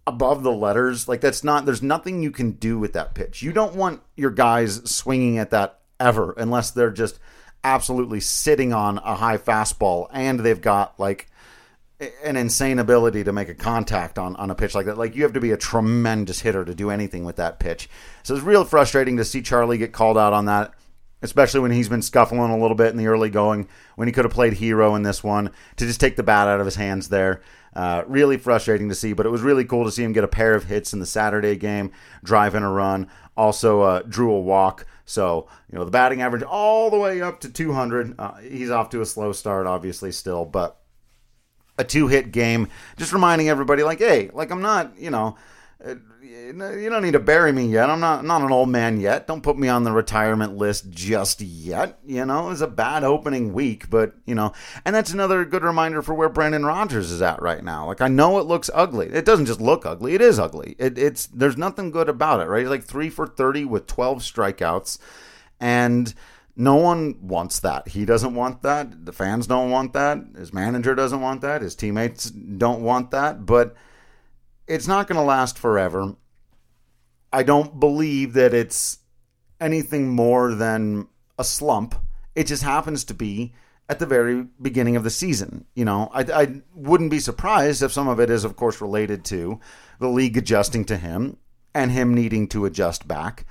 above 0.07 0.43
the 0.43 0.51
letters. 0.51 1.07
Like 1.07 1.21
that's 1.21 1.43
not 1.43 1.65
there's 1.65 1.81
nothing 1.81 2.21
you 2.21 2.31
can 2.31 2.51
do 2.51 2.79
with 2.79 2.93
that 2.93 3.13
pitch. 3.13 3.41
You 3.41 3.53
don't 3.53 3.75
want 3.75 4.01
your 4.15 4.31
guys 4.31 4.81
swinging 4.89 5.37
at 5.37 5.51
that 5.51 5.79
ever 5.99 6.33
unless 6.37 6.71
they're 6.71 6.91
just 6.91 7.19
absolutely 7.63 8.19
sitting 8.19 8.73
on 8.73 8.97
a 8.99 9.15
high 9.15 9.37
fastball 9.37 10.07
and 10.11 10.39
they've 10.39 10.61
got 10.61 10.99
like 10.99 11.27
an 12.23 12.35
insane 12.35 12.79
ability 12.79 13.23
to 13.23 13.31
make 13.31 13.49
a 13.49 13.53
contact 13.53 14.17
on, 14.17 14.35
on 14.37 14.49
a 14.49 14.55
pitch 14.55 14.73
like 14.73 14.87
that. 14.87 14.97
Like 14.97 15.15
you 15.15 15.23
have 15.23 15.33
to 15.33 15.39
be 15.39 15.51
a 15.51 15.57
tremendous 15.57 16.41
hitter 16.41 16.65
to 16.65 16.73
do 16.73 16.89
anything 16.89 17.23
with 17.23 17.35
that 17.35 17.59
pitch. 17.59 17.89
So 18.23 18.33
it's 18.33 18.43
real 18.43 18.65
frustrating 18.65 19.17
to 19.17 19.25
see 19.25 19.41
Charlie 19.43 19.77
get 19.77 19.93
called 19.93 20.17
out 20.17 20.33
on 20.33 20.45
that, 20.45 20.73
especially 21.21 21.59
when 21.59 21.71
he's 21.71 21.89
been 21.89 22.01
scuffling 22.01 22.39
a 22.51 22.57
little 22.57 22.75
bit 22.75 22.91
in 22.91 22.97
the 22.97 23.07
early 23.07 23.29
going, 23.29 23.67
when 23.95 24.07
he 24.07 24.11
could 24.11 24.25
have 24.25 24.33
played 24.33 24.53
hero 24.53 24.95
in 24.95 25.03
this 25.03 25.23
one, 25.23 25.51
to 25.77 25.85
just 25.85 25.99
take 25.99 26.15
the 26.15 26.23
bat 26.23 26.47
out 26.47 26.59
of 26.59 26.65
his 26.65 26.75
hands 26.75 27.09
there. 27.09 27.41
Uh, 27.73 28.03
really 28.05 28.37
frustrating 28.37 28.89
to 28.89 28.95
see, 28.95 29.13
but 29.13 29.25
it 29.25 29.29
was 29.29 29.41
really 29.41 29.63
cool 29.63 29.85
to 29.85 29.91
see 29.91 30.03
him 30.03 30.11
get 30.11 30.25
a 30.25 30.27
pair 30.27 30.55
of 30.55 30.65
hits 30.65 30.91
in 30.91 30.99
the 30.99 31.05
Saturday 31.05 31.55
game, 31.55 31.89
drive 32.23 32.53
in 32.53 32.63
a 32.63 32.71
run, 32.71 33.07
also 33.37 33.81
uh, 33.81 34.01
drew 34.01 34.31
a 34.31 34.39
walk. 34.39 34.85
So, 35.05 35.47
you 35.71 35.77
know, 35.77 35.85
the 35.85 35.91
batting 35.91 36.21
average 36.21 36.43
all 36.43 36.89
the 36.89 36.99
way 36.99 37.21
up 37.21 37.39
to 37.41 37.49
200. 37.49 38.15
Uh, 38.19 38.35
he's 38.35 38.69
off 38.69 38.89
to 38.89 39.01
a 39.01 39.05
slow 39.05 39.31
start, 39.31 39.67
obviously, 39.67 40.11
still, 40.11 40.45
but 40.45 40.81
a 41.77 41.83
two 41.83 42.07
hit 42.07 42.31
game. 42.31 42.67
Just 42.97 43.13
reminding 43.13 43.47
everybody, 43.47 43.83
like, 43.83 43.99
hey, 43.99 44.29
like, 44.33 44.51
I'm 44.51 44.61
not, 44.61 44.99
you 44.99 45.09
know, 45.09 45.37
Uh, 45.83 45.95
you 46.21 46.89
don't 46.89 47.01
need 47.01 47.13
to 47.13 47.19
bury 47.19 47.51
me 47.51 47.65
yet. 47.65 47.89
I'm 47.89 47.99
not 47.99 48.23
not 48.23 48.41
an 48.41 48.51
old 48.51 48.69
man 48.69 48.99
yet. 48.99 49.25
Don't 49.25 49.41
put 49.41 49.57
me 49.57 49.67
on 49.67 49.83
the 49.83 49.91
retirement 49.91 50.55
list 50.55 50.89
just 50.89 51.41
yet. 51.41 51.97
You 52.05 52.25
know, 52.25 52.45
it 52.45 52.49
was 52.49 52.61
a 52.61 52.67
bad 52.67 53.03
opening 53.03 53.53
week, 53.53 53.89
but 53.89 54.13
you 54.25 54.35
know, 54.35 54.53
and 54.85 54.95
that's 54.95 55.13
another 55.13 55.43
good 55.45 55.63
reminder 55.63 56.01
for 56.01 56.13
where 56.13 56.29
Brendan 56.29 56.65
Rodgers 56.65 57.11
is 57.11 57.21
at 57.21 57.41
right 57.41 57.63
now. 57.63 57.87
Like 57.87 58.01
I 58.01 58.07
know 58.07 58.37
it 58.37 58.45
looks 58.45 58.69
ugly. 58.73 59.07
It 59.07 59.25
doesn't 59.25 59.47
just 59.47 59.61
look 59.61 59.85
ugly. 59.85 60.13
It 60.13 60.21
is 60.21 60.39
ugly. 60.39 60.75
It, 60.77 60.97
it's 60.97 61.25
there's 61.27 61.57
nothing 61.57 61.89
good 61.89 62.09
about 62.09 62.41
it, 62.41 62.47
right? 62.47 62.61
He's 62.61 62.69
like 62.69 62.83
three 62.83 63.09
for 63.09 63.25
thirty 63.25 63.65
with 63.65 63.87
twelve 63.87 64.19
strikeouts, 64.19 64.99
and 65.59 66.13
no 66.55 66.75
one 66.75 67.15
wants 67.21 67.59
that. 67.61 67.87
He 67.87 68.05
doesn't 68.05 68.35
want 68.35 68.61
that. 68.61 69.05
The 69.05 69.13
fans 69.13 69.47
don't 69.47 69.71
want 69.71 69.93
that. 69.93 70.19
His 70.37 70.53
manager 70.53 70.93
doesn't 70.93 71.21
want 71.21 71.41
that. 71.41 71.61
His 71.61 71.75
teammates 71.75 72.29
don't 72.29 72.83
want 72.83 73.11
that. 73.11 73.45
But 73.45 73.75
it's 74.67 74.87
not 74.87 75.07
going 75.07 75.17
to 75.17 75.25
last 75.25 75.57
forever. 75.57 76.15
I 77.33 77.43
don't 77.43 77.79
believe 77.79 78.33
that 78.33 78.53
it's 78.53 78.99
anything 79.59 80.09
more 80.09 80.53
than 80.53 81.07
a 81.37 81.43
slump. 81.43 81.95
It 82.35 82.47
just 82.47 82.63
happens 82.63 83.03
to 83.05 83.13
be 83.13 83.53
at 83.89 83.99
the 83.99 84.05
very 84.05 84.45
beginning 84.61 84.95
of 84.95 85.03
the 85.03 85.09
season. 85.09 85.65
You 85.75 85.85
know, 85.85 86.09
I, 86.13 86.21
I 86.21 86.61
wouldn't 86.73 87.11
be 87.11 87.19
surprised 87.19 87.83
if 87.83 87.91
some 87.91 88.07
of 88.07 88.19
it 88.19 88.29
is, 88.29 88.43
of 88.43 88.55
course, 88.55 88.81
related 88.81 89.25
to 89.25 89.59
the 89.99 90.07
league 90.07 90.37
adjusting 90.37 90.85
to 90.85 90.97
him 90.97 91.37
and 91.73 91.91
him 91.91 92.13
needing 92.13 92.47
to 92.49 92.65
adjust 92.65 93.07
back. 93.07 93.45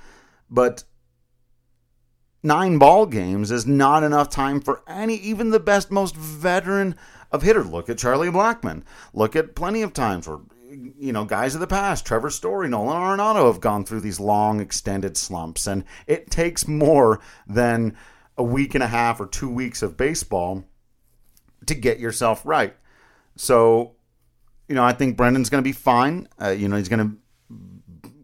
But 0.49 0.83
nine 2.43 2.77
ball 2.77 3.05
games 3.05 3.51
is 3.51 3.65
not 3.65 4.03
enough 4.03 4.29
time 4.29 4.61
for 4.61 4.81
any, 4.87 5.15
even 5.15 5.51
the 5.51 5.59
best, 5.59 5.91
most 5.91 6.15
veteran 6.15 6.95
of 7.31 7.43
hitter. 7.43 7.63
Look 7.63 7.89
at 7.89 7.97
Charlie 7.97 8.29
Blackmon. 8.29 8.83
Look 9.13 9.35
at 9.35 9.55
plenty 9.55 9.81
of 9.81 9.93
times 9.93 10.27
where 10.27 10.39
you 10.71 11.11
know, 11.11 11.25
guys 11.25 11.53
of 11.53 11.61
the 11.61 11.67
past, 11.67 12.05
Trevor 12.05 12.29
Story, 12.29 12.69
Nolan 12.69 12.97
Arenado 12.97 13.47
have 13.47 13.61
gone 13.61 13.83
through 13.83 14.01
these 14.01 14.19
long, 14.19 14.59
extended 14.59 15.17
slumps. 15.17 15.67
And 15.67 15.83
it 16.07 16.31
takes 16.31 16.67
more 16.67 17.19
than 17.47 17.97
a 18.37 18.43
week 18.43 18.73
and 18.73 18.83
a 18.83 18.87
half 18.87 19.19
or 19.19 19.27
two 19.27 19.49
weeks 19.49 19.81
of 19.81 19.97
baseball 19.97 20.63
to 21.65 21.75
get 21.75 21.99
yourself 21.99 22.45
right. 22.45 22.75
So, 23.35 23.95
you 24.67 24.75
know, 24.75 24.83
I 24.83 24.93
think 24.93 25.17
Brendan's 25.17 25.49
going 25.49 25.63
to 25.63 25.67
be 25.67 25.73
fine. 25.73 26.27
Uh, 26.41 26.49
you 26.49 26.67
know, 26.67 26.77
he's 26.77 26.89
going 26.89 27.09
to 27.09 27.17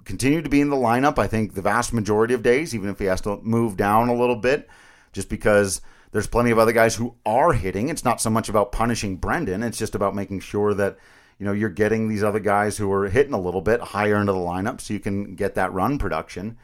continue 0.06 0.42
to 0.42 0.50
be 0.50 0.62
in 0.62 0.70
the 0.70 0.76
lineup, 0.76 1.20
I 1.20 1.28
think, 1.28 1.54
the 1.54 1.62
vast 1.62 1.94
majority 1.94 2.34
of 2.34 2.44
days, 2.44 2.74
even 2.74 2.90
if 2.90 3.00
he 3.00 3.06
has 3.06 3.22
to 3.22 3.38
move 3.42 3.76
down 3.76 4.10
a 4.10 4.16
little 4.16 4.38
bit, 4.38 4.70
just 5.12 5.28
because 5.28 5.82
there's 6.12 6.28
plenty 6.28 6.52
of 6.52 6.58
other 6.58 6.72
guys 6.72 6.96
who 6.96 7.16
are 7.26 7.54
hitting. 7.54 7.90
It's 7.90 8.06
not 8.06 8.22
so 8.22 8.30
much 8.30 8.48
about 8.48 8.72
punishing 8.72 9.18
Brendan, 9.18 9.64
it's 9.64 9.78
just 9.78 9.96
about 9.96 10.16
making 10.16 10.40
sure 10.40 10.74
that 10.74 10.98
you 11.40 11.46
know 11.46 11.52
you're 11.52 11.70
getting 11.70 12.08
these 12.08 12.24
other 12.24 12.40
guys 12.40 12.78
who 12.78 12.92
are 12.92 13.10
hitting 13.10 13.34
a 13.34 13.40
little 13.40 13.62
bit 13.62 13.80
higher 13.80 14.16
into 14.16 14.34
the 14.34 14.40
lineup 14.40 14.82
so 14.82 14.94
you 14.94 15.00
can 15.00 15.36
get 15.36 15.56
that 15.56 15.74
run 15.74 15.98
production. 15.98 16.58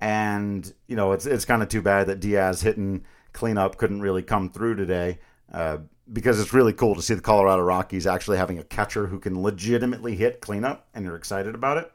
And 0.00 0.72
you 0.86 0.96
know 0.96 1.12
it's 1.12 1.26
it's 1.26 1.44
kind 1.44 1.62
of 1.62 1.68
too 1.68 1.82
bad 1.82 2.08
that 2.08 2.20
Diaz 2.20 2.60
hitting 2.60 3.04
cleanup 3.32 3.76
couldn't 3.76 4.00
really 4.00 4.22
come 4.22 4.50
through 4.50 4.76
today 4.76 5.18
uh, 5.52 5.78
because 6.12 6.40
it's 6.40 6.52
really 6.52 6.72
cool 6.72 6.94
to 6.94 7.02
see 7.02 7.14
the 7.14 7.20
Colorado 7.20 7.62
Rockies 7.62 8.06
actually 8.06 8.36
having 8.36 8.58
a 8.58 8.64
catcher 8.64 9.06
who 9.06 9.18
can 9.18 9.42
legitimately 9.42 10.16
hit 10.16 10.40
cleanup 10.40 10.86
and 10.94 11.04
you're 11.04 11.16
excited 11.16 11.54
about 11.54 11.78
it. 11.78 11.92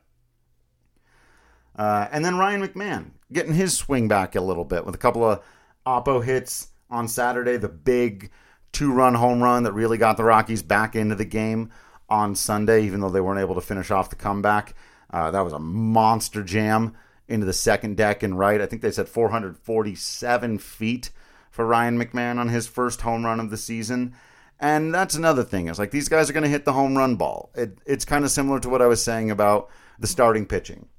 Uh, 1.76 2.08
and 2.12 2.26
then 2.26 2.38
Ryan 2.38 2.68
McMahon 2.68 3.12
getting 3.32 3.54
his 3.54 3.78
swing 3.78 4.08
back 4.08 4.36
a 4.36 4.42
little 4.42 4.66
bit 4.66 4.86
with 4.86 4.96
a 4.96 5.00
couple 5.00 5.24
of 5.24 5.44
oppo 5.86 6.24
hits 6.24 6.70
on 6.90 7.08
Saturday 7.08 7.58
the 7.58 7.70
big 7.70 8.32
two 8.72 8.92
run 8.92 9.14
home 9.14 9.42
run 9.42 9.64
that 9.64 9.74
really 9.74 9.98
got 9.98 10.18
the 10.18 10.24
Rockies 10.24 10.64
back 10.64 10.96
into 10.96 11.16
the 11.16 11.26
game 11.26 11.72
on 12.10 12.36
Sunday, 12.36 12.84
even 12.84 13.02
though 13.02 13.10
they 13.10 13.22
weren't 13.22 13.40
able 13.40 13.56
to 13.56 13.62
finish 13.62 13.92
off 13.92 14.10
the 14.10 14.16
comeback. 14.16 14.76
Uh, 15.12 15.32
that 15.32 15.42
was 15.42 15.54
a 15.54 15.60
monster 15.60 16.44
jam 16.44 16.96
into 17.28 17.46
the 17.46 17.54
second 17.54 17.98
deck 17.98 18.24
and 18.24 18.38
right. 18.38 18.62
I 18.62 18.66
think 18.66 18.82
they 18.82 18.92
said 18.92 19.08
447 19.08 20.58
feet 20.60 21.12
for 21.52 21.66
Ryan 21.66 22.02
McMahon 22.02 22.38
on 22.38 22.50
his 22.50 22.68
first 22.68 23.02
home 23.02 23.26
run 23.26 23.40
of 23.40 23.50
the 23.50 23.58
season. 23.58 24.16
And 24.60 24.94
that's 24.94 25.16
another 25.16 25.44
thing. 25.44 25.68
It's 25.68 25.80
like 25.80 25.92
these 25.92 26.10
guys 26.10 26.30
are 26.30 26.34
going 26.34 26.44
to 26.44 26.50
hit 26.50 26.66
the 26.66 26.74
home 26.74 26.98
run 26.98 27.16
ball. 27.16 27.52
It, 27.56 27.80
it's 27.86 28.06
kind 28.06 28.26
of 28.26 28.32
similar 28.32 28.60
to 28.60 28.70
what 28.70 28.82
I 28.82 28.88
was 28.88 29.04
saying 29.04 29.32
about 29.32 29.70
the 30.00 30.08
starting 30.08 30.46
pitching. 30.46 30.90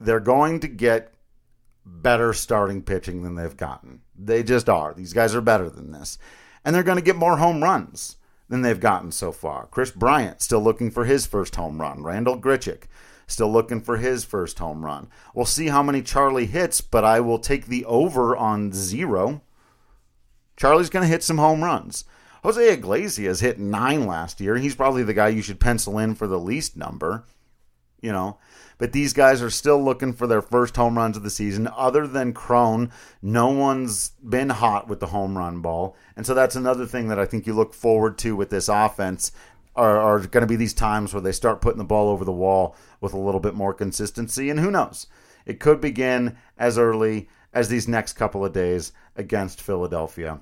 They're 0.00 0.20
going 0.20 0.60
to 0.60 0.68
get 0.68 1.14
better 1.84 2.32
starting 2.32 2.82
pitching 2.82 3.22
than 3.22 3.36
they've 3.36 3.56
gotten. 3.56 4.02
They 4.16 4.42
just 4.42 4.68
are. 4.68 4.92
These 4.92 5.12
guys 5.12 5.34
are 5.34 5.40
better 5.40 5.70
than 5.70 5.92
this. 5.92 6.18
And 6.64 6.74
they're 6.74 6.82
going 6.82 6.98
to 6.98 7.04
get 7.04 7.16
more 7.16 7.36
home 7.36 7.62
runs 7.62 8.16
than 8.48 8.62
they've 8.62 8.80
gotten 8.80 9.12
so 9.12 9.32
far. 9.32 9.66
Kris 9.66 9.90
Bryant 9.90 10.40
still 10.40 10.60
looking 10.60 10.90
for 10.90 11.04
his 11.04 11.26
first 11.26 11.56
home 11.56 11.80
run. 11.80 12.02
Randal 12.02 12.40
Grichuk 12.40 12.84
still 13.26 13.52
looking 13.52 13.80
for 13.80 13.98
his 13.98 14.24
first 14.24 14.58
home 14.58 14.84
run. 14.84 15.08
We'll 15.34 15.44
see 15.44 15.68
how 15.68 15.82
many 15.82 16.02
Charlie 16.02 16.46
hits, 16.46 16.80
but 16.80 17.04
I 17.04 17.20
will 17.20 17.38
take 17.38 17.66
the 17.66 17.84
over 17.84 18.36
on 18.36 18.72
zero. 18.72 19.42
Charlie's 20.56 20.90
going 20.90 21.02
to 21.04 21.08
hit 21.08 21.22
some 21.22 21.38
home 21.38 21.62
runs. 21.62 22.04
Jose 22.42 22.72
Iglesias 22.72 23.40
hit 23.40 23.58
nine 23.58 24.06
last 24.06 24.40
year. 24.40 24.56
He's 24.56 24.74
probably 24.74 25.02
the 25.02 25.14
guy 25.14 25.28
you 25.28 25.42
should 25.42 25.60
pencil 25.60 25.98
in 25.98 26.14
for 26.14 26.26
the 26.26 26.38
least 26.38 26.76
number. 26.76 27.24
You 28.00 28.12
know, 28.12 28.38
but 28.78 28.92
these 28.92 29.12
guys 29.12 29.42
are 29.42 29.50
still 29.50 29.82
looking 29.82 30.12
for 30.12 30.26
their 30.26 30.42
first 30.42 30.76
home 30.76 30.96
runs 30.96 31.16
of 31.16 31.24
the 31.24 31.30
season. 31.30 31.68
Other 31.76 32.06
than 32.06 32.32
Cron, 32.32 32.92
no 33.20 33.48
one's 33.48 34.10
been 34.10 34.50
hot 34.50 34.86
with 34.86 35.00
the 35.00 35.08
home 35.08 35.36
run 35.36 35.60
ball. 35.60 35.96
And 36.16 36.24
so 36.24 36.32
that's 36.32 36.54
another 36.54 36.86
thing 36.86 37.08
that 37.08 37.18
I 37.18 37.24
think 37.24 37.46
you 37.46 37.54
look 37.54 37.74
forward 37.74 38.18
to 38.18 38.36
with 38.36 38.50
this 38.50 38.68
offense 38.68 39.32
are, 39.74 39.98
are 39.98 40.20
going 40.20 40.42
to 40.42 40.46
be 40.46 40.54
these 40.54 40.74
times 40.74 41.12
where 41.12 41.20
they 41.20 41.32
start 41.32 41.60
putting 41.60 41.78
the 41.78 41.84
ball 41.84 42.08
over 42.08 42.24
the 42.24 42.32
wall 42.32 42.76
with 43.00 43.14
a 43.14 43.18
little 43.18 43.40
bit 43.40 43.54
more 43.54 43.74
consistency. 43.74 44.48
And 44.48 44.60
who 44.60 44.70
knows? 44.70 45.08
it 45.48 45.58
could 45.58 45.80
begin 45.80 46.36
as 46.58 46.78
early 46.78 47.28
as 47.52 47.68
these 47.68 47.88
next 47.88 48.12
couple 48.12 48.44
of 48.44 48.52
days 48.52 48.92
against 49.16 49.62
Philadelphia. 49.62 50.40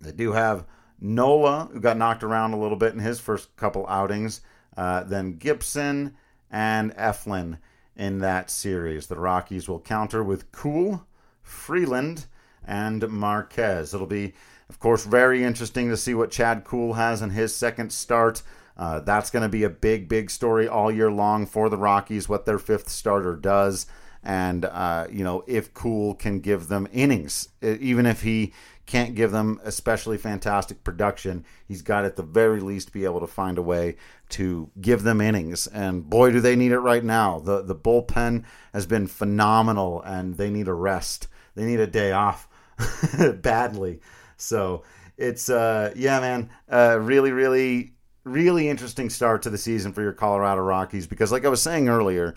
They 0.00 0.12
do 0.12 0.32
have 0.32 0.66
Nola, 1.00 1.70
who 1.72 1.80
got 1.80 1.96
knocked 1.96 2.24
around 2.24 2.52
a 2.52 2.58
little 2.58 2.76
bit 2.76 2.92
in 2.92 2.98
his 2.98 3.20
first 3.20 3.54
couple 3.56 3.86
outings, 3.86 4.40
uh, 4.76 5.04
then 5.04 5.38
Gibson 5.38 6.16
and 6.52 6.94
Eflin 6.94 7.58
in 7.96 8.18
that 8.18 8.50
series. 8.50 9.06
The 9.06 9.18
Rockies 9.18 9.68
will 9.68 9.80
counter 9.80 10.22
with 10.22 10.52
Kuhl, 10.52 11.04
Freeland, 11.42 12.26
and 12.64 13.08
Marquez. 13.08 13.94
It'll 13.94 14.06
be, 14.06 14.34
of 14.68 14.78
course, 14.78 15.04
very 15.04 15.42
interesting 15.42 15.88
to 15.88 15.96
see 15.96 16.14
what 16.14 16.30
Chad 16.30 16.64
Kuhl 16.64 16.92
has 16.92 17.22
in 17.22 17.30
his 17.30 17.56
second 17.56 17.92
start. 17.92 18.42
Uh, 18.76 19.00
that's 19.00 19.30
going 19.30 19.42
to 19.42 19.48
be 19.48 19.64
a 19.64 19.70
big, 19.70 20.08
big 20.08 20.30
story 20.30 20.68
all 20.68 20.90
year 20.90 21.10
long 21.10 21.46
for 21.46 21.68
the 21.68 21.76
Rockies, 21.76 22.28
what 22.28 22.46
their 22.46 22.58
fifth 22.58 22.88
starter 22.88 23.34
does. 23.34 23.86
And, 24.22 24.64
uh, 24.64 25.08
you 25.10 25.24
know, 25.24 25.42
if 25.48 25.74
Kuhl 25.74 26.14
can 26.14 26.40
give 26.40 26.68
them 26.68 26.86
innings, 26.92 27.48
even 27.60 28.06
if 28.06 28.22
he 28.22 28.52
can't 28.86 29.14
give 29.14 29.30
them 29.30 29.60
especially 29.64 30.18
fantastic 30.18 30.84
production, 30.84 31.44
he's 31.66 31.82
got 31.82 32.04
at 32.04 32.16
the 32.16 32.22
very 32.22 32.60
least 32.60 32.92
be 32.92 33.04
able 33.04 33.20
to 33.20 33.26
find 33.26 33.58
a 33.58 33.62
way 33.62 33.96
to 34.30 34.70
give 34.80 35.02
them 35.02 35.20
innings. 35.20 35.66
And 35.66 36.08
boy, 36.08 36.32
do 36.32 36.40
they 36.40 36.56
need 36.56 36.72
it 36.72 36.78
right 36.78 37.04
now. 37.04 37.38
The, 37.38 37.62
the 37.62 37.76
bullpen 37.76 38.44
has 38.72 38.86
been 38.86 39.06
phenomenal 39.06 40.02
and 40.02 40.36
they 40.36 40.50
need 40.50 40.68
a 40.68 40.74
rest. 40.74 41.28
They 41.54 41.64
need 41.64 41.80
a 41.80 41.86
day 41.86 42.12
off 42.12 42.48
badly. 43.42 44.00
So 44.36 44.82
it's, 45.16 45.48
uh, 45.48 45.92
yeah, 45.94 46.20
man, 46.20 46.50
uh, 46.70 46.98
really, 47.00 47.30
really 47.30 47.92
really 48.24 48.68
interesting 48.68 49.10
start 49.10 49.42
to 49.42 49.50
the 49.50 49.58
season 49.58 49.92
for 49.92 50.02
your 50.02 50.12
Colorado 50.12 50.62
Rockies 50.62 51.06
because, 51.06 51.32
like 51.32 51.44
I 51.44 51.48
was 51.48 51.62
saying 51.62 51.88
earlier, 51.88 52.34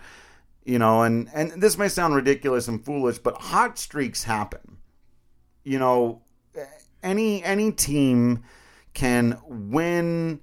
you 0.64 0.80
know, 0.80 1.04
and 1.04 1.30
and 1.34 1.52
this 1.62 1.78
may 1.78 1.88
sound 1.88 2.16
ridiculous 2.16 2.68
and 2.68 2.84
foolish, 2.84 3.20
but 3.20 3.36
hot 3.36 3.78
streaks 3.78 4.24
happen. 4.24 4.78
You 5.64 5.80
know, 5.80 6.22
any 7.06 7.44
any 7.44 7.72
team 7.72 8.44
can 8.94 9.40
win, 9.48 10.42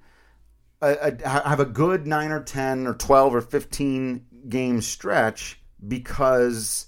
a, 0.81 1.13
a, 1.23 1.29
have 1.47 1.59
a 1.59 1.65
good 1.65 2.07
nine 2.07 2.31
or 2.31 2.41
ten 2.41 2.87
or 2.87 2.95
twelve 2.95 3.35
or 3.35 3.41
fifteen 3.41 4.25
game 4.49 4.81
stretch 4.81 5.59
because 5.87 6.87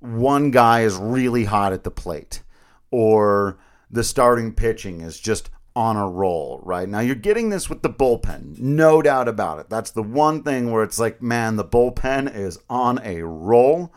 one 0.00 0.50
guy 0.50 0.82
is 0.82 0.96
really 0.96 1.44
hot 1.44 1.72
at 1.72 1.84
the 1.84 1.90
plate 1.90 2.42
or 2.90 3.58
the 3.90 4.04
starting 4.04 4.52
pitching 4.52 5.00
is 5.00 5.18
just 5.18 5.50
on 5.74 5.96
a 5.96 6.08
roll, 6.08 6.60
right? 6.64 6.88
Now 6.88 7.00
you're 7.00 7.14
getting 7.14 7.50
this 7.50 7.70
with 7.70 7.82
the 7.82 7.90
bullpen, 7.90 8.58
no 8.58 9.00
doubt 9.00 9.28
about 9.28 9.60
it. 9.60 9.70
That's 9.70 9.92
the 9.92 10.02
one 10.02 10.42
thing 10.42 10.72
where 10.72 10.82
it's 10.82 10.98
like, 10.98 11.22
man, 11.22 11.54
the 11.54 11.64
bullpen 11.64 12.34
is 12.34 12.58
on 12.68 13.00
a 13.04 13.22
roll. 13.22 13.92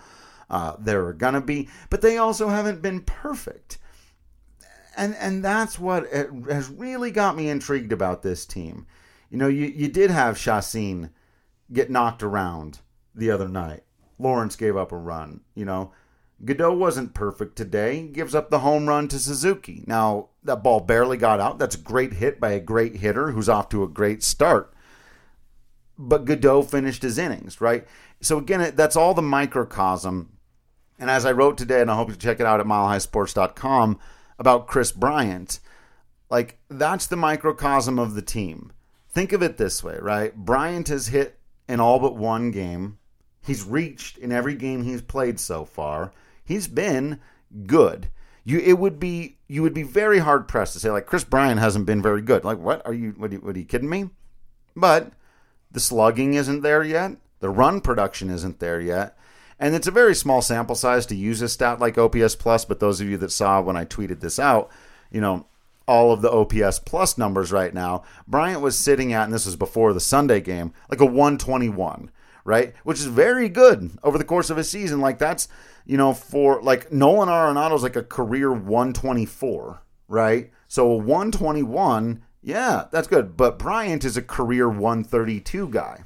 Uh, 0.49 0.75
they're 0.79 1.13
gonna 1.13 1.41
be, 1.41 1.69
but 1.89 2.01
they 2.01 2.17
also 2.17 2.49
haven't 2.49 2.81
been 2.81 3.01
perfect, 3.01 3.79
and 5.01 5.15
and 5.15 5.43
that's 5.43 5.79
what 5.79 6.07
has 6.11 6.69
really 6.69 7.09
got 7.09 7.35
me 7.35 7.49
intrigued 7.49 7.91
about 7.91 8.21
this 8.21 8.45
team. 8.45 8.85
You 9.31 9.37
know, 9.37 9.47
you 9.47 9.65
you 9.65 9.87
did 9.87 10.11
have 10.11 10.37
Chacín 10.37 11.09
get 11.73 11.89
knocked 11.89 12.21
around 12.21 12.79
the 13.15 13.31
other 13.31 13.47
night. 13.47 13.83
Lawrence 14.19 14.55
gave 14.55 14.77
up 14.77 14.91
a 14.91 14.97
run. 14.97 15.41
You 15.55 15.65
know, 15.65 15.91
Goudeau 16.45 16.77
wasn't 16.77 17.15
perfect 17.15 17.55
today. 17.55 18.01
He 18.01 18.07
Gives 18.09 18.35
up 18.35 18.51
the 18.51 18.59
home 18.59 18.87
run 18.87 19.07
to 19.07 19.17
Suzuki. 19.17 19.83
Now, 19.87 20.29
that 20.43 20.63
ball 20.63 20.81
barely 20.81 21.17
got 21.17 21.39
out. 21.39 21.57
That's 21.57 21.75
a 21.75 21.79
great 21.79 22.13
hit 22.13 22.39
by 22.39 22.51
a 22.51 22.59
great 22.59 22.97
hitter 22.97 23.31
who's 23.31 23.49
off 23.49 23.69
to 23.69 23.83
a 23.83 23.87
great 23.87 24.21
start. 24.21 24.71
But 25.97 26.25
Goudeau 26.25 26.63
finished 26.63 27.01
his 27.01 27.17
innings, 27.17 27.59
right? 27.59 27.87
So, 28.21 28.37
again, 28.37 28.73
that's 28.75 28.95
all 28.95 29.15
the 29.15 29.21
microcosm. 29.23 30.37
And 30.99 31.09
as 31.09 31.25
I 31.25 31.31
wrote 31.31 31.57
today, 31.57 31.81
and 31.81 31.89
I 31.89 31.95
hope 31.95 32.09
you 32.09 32.15
check 32.15 32.39
it 32.39 32.45
out 32.45 32.59
at 32.59 32.67
milehighsports.com 32.67 33.99
about 34.41 34.67
Kris 34.67 34.91
Bryant, 34.91 35.61
like 36.29 36.59
that's 36.69 37.07
the 37.07 37.15
microcosm 37.15 37.97
of 37.97 38.15
the 38.15 38.21
team. 38.21 38.73
Think 39.07 39.31
of 39.31 39.41
it 39.41 39.55
this 39.55 39.81
way, 39.81 39.97
right? 40.01 40.35
Bryant 40.35 40.89
has 40.89 41.07
hit 41.07 41.39
in 41.69 41.79
all 41.79 41.99
but 41.99 42.17
one 42.17 42.51
game. 42.51 42.97
He's 43.41 43.63
reached 43.63 44.17
in 44.17 44.33
every 44.33 44.55
game 44.55 44.83
he's 44.83 45.01
played 45.01 45.39
so 45.39 45.63
far 45.63 46.11
he's 46.51 46.67
been 46.67 47.19
good. 47.65 48.09
You 48.43 48.59
it 48.59 48.79
would 48.79 48.99
be 48.99 49.37
you 49.47 49.61
would 49.61 49.73
be 49.73 49.83
very 49.83 50.19
hard 50.19 50.47
pressed 50.47 50.73
to 50.73 50.79
say 50.79 50.89
like 50.91 51.05
Kris 51.05 51.23
Bryant 51.23 51.59
hasn't 51.59 51.85
been 51.85 52.01
very 52.01 52.21
good. 52.21 52.43
Like 52.43 52.57
what 52.57 52.85
are 52.85 52.93
you 52.93 53.13
what 53.17 53.31
are 53.31 53.35
you, 53.35 53.39
what 53.39 53.55
are 53.55 53.59
you 53.59 53.65
kidding 53.65 53.89
me? 53.89 54.09
But 54.75 55.13
the 55.71 55.79
slugging 55.79 56.33
isn't 56.33 56.61
there 56.61 56.83
yet. 56.83 57.17
The 57.39 57.49
run 57.49 57.81
production 57.81 58.29
isn't 58.29 58.59
there 58.59 58.81
yet. 58.81 59.17
And 59.61 59.75
it's 59.75 59.87
a 59.87 59.91
very 59.91 60.15
small 60.15 60.41
sample 60.41 60.75
size 60.75 61.05
to 61.05 61.15
use 61.15 61.41
a 61.41 61.47
stat 61.47 61.79
like 61.79 61.97
OPS 61.97 62.35
plus, 62.35 62.65
but 62.65 62.79
those 62.79 62.99
of 62.99 63.07
you 63.07 63.15
that 63.17 63.31
saw 63.31 63.61
when 63.61 63.77
I 63.77 63.85
tweeted 63.85 64.19
this 64.19 64.39
out, 64.39 64.71
you 65.11 65.21
know, 65.21 65.45
all 65.87 66.11
of 66.11 66.21
the 66.21 66.31
OPS 66.31 66.79
plus 66.79 67.17
numbers 67.17 67.51
right 67.51 67.73
now, 67.73 68.03
Bryant 68.27 68.61
was 68.61 68.77
sitting 68.77 69.13
at, 69.13 69.25
and 69.25 69.33
this 69.33 69.45
was 69.45 69.55
before 69.55 69.93
the 69.93 69.99
Sunday 69.99 70.41
game, 70.41 70.73
like 70.89 70.99
a 70.99 71.05
121, 71.05 72.11
right? 72.43 72.73
Which 72.83 72.99
is 72.99 73.05
very 73.05 73.49
good 73.49 73.91
over 74.03 74.17
the 74.17 74.23
course 74.23 74.49
of 74.49 74.57
a 74.57 74.63
season. 74.63 74.99
Like 74.99 75.19
that's 75.19 75.47
you 75.85 75.97
know, 75.97 76.13
for 76.13 76.61
like 76.61 76.91
Nolan 76.91 77.29
Arenado's 77.29 77.83
like 77.83 77.95
a 77.95 78.03
career 78.03 78.51
124, 78.51 79.81
right? 80.07 80.51
So 80.67 80.91
a 80.91 80.95
121, 80.95 82.23
yeah, 82.41 82.85
that's 82.91 83.07
good. 83.07 83.35
But 83.35 83.59
Bryant 83.59 84.05
is 84.05 84.17
a 84.17 84.21
career 84.21 84.69
132 84.69 85.69
guy. 85.69 86.03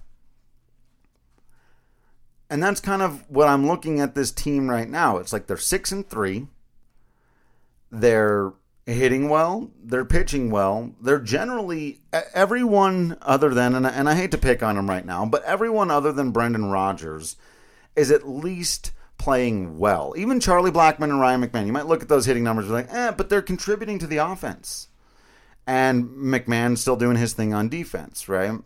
And 2.49 2.61
that's 2.61 2.79
kind 2.79 3.01
of 3.01 3.29
what 3.29 3.47
I'm 3.47 3.67
looking 3.67 3.99
at 3.99 4.15
this 4.15 4.31
team 4.31 4.69
right 4.69 4.89
now. 4.89 5.17
It's 5.17 5.33
like 5.33 5.47
they're 5.47 5.57
6 5.57 5.91
and 5.91 6.07
3. 6.07 6.47
They're 7.91 8.53
hitting 8.85 9.29
well, 9.29 9.71
they're 9.83 10.05
pitching 10.05 10.51
well. 10.51 10.91
They're 11.01 11.19
generally 11.19 12.01
everyone 12.33 13.17
other 13.21 13.53
than 13.53 13.73
and 13.73 13.87
I, 13.87 13.89
and 13.89 14.07
I 14.07 14.15
hate 14.15 14.31
to 14.31 14.37
pick 14.37 14.61
on 14.61 14.75
them 14.75 14.89
right 14.89 15.05
now, 15.05 15.25
but 15.25 15.43
everyone 15.43 15.89
other 15.89 16.11
than 16.11 16.31
Brendan 16.31 16.69
Rodgers 16.69 17.35
is 17.95 18.11
at 18.11 18.27
least 18.27 18.91
playing 19.17 19.79
well. 19.79 20.13
Even 20.17 20.39
Charlie 20.39 20.71
Blackmon 20.71 21.05
and 21.05 21.19
Ryan 21.19 21.43
McMahon, 21.43 21.65
you 21.65 21.73
might 21.73 21.87
look 21.87 22.03
at 22.03 22.09
those 22.09 22.25
hitting 22.25 22.43
numbers 22.43 22.65
and 22.65 22.73
like, 22.73 22.93
eh, 22.93 23.11
but 23.11 23.29
they're 23.29 23.41
contributing 23.41 23.97
to 23.99 24.07
the 24.07 24.17
offense. 24.17 24.89
And 25.65 26.09
McMahon's 26.09 26.81
still 26.81 26.95
doing 26.95 27.17
his 27.17 27.33
thing 27.33 27.53
on 27.53 27.69
defense, 27.69 28.29
right? 28.29 28.59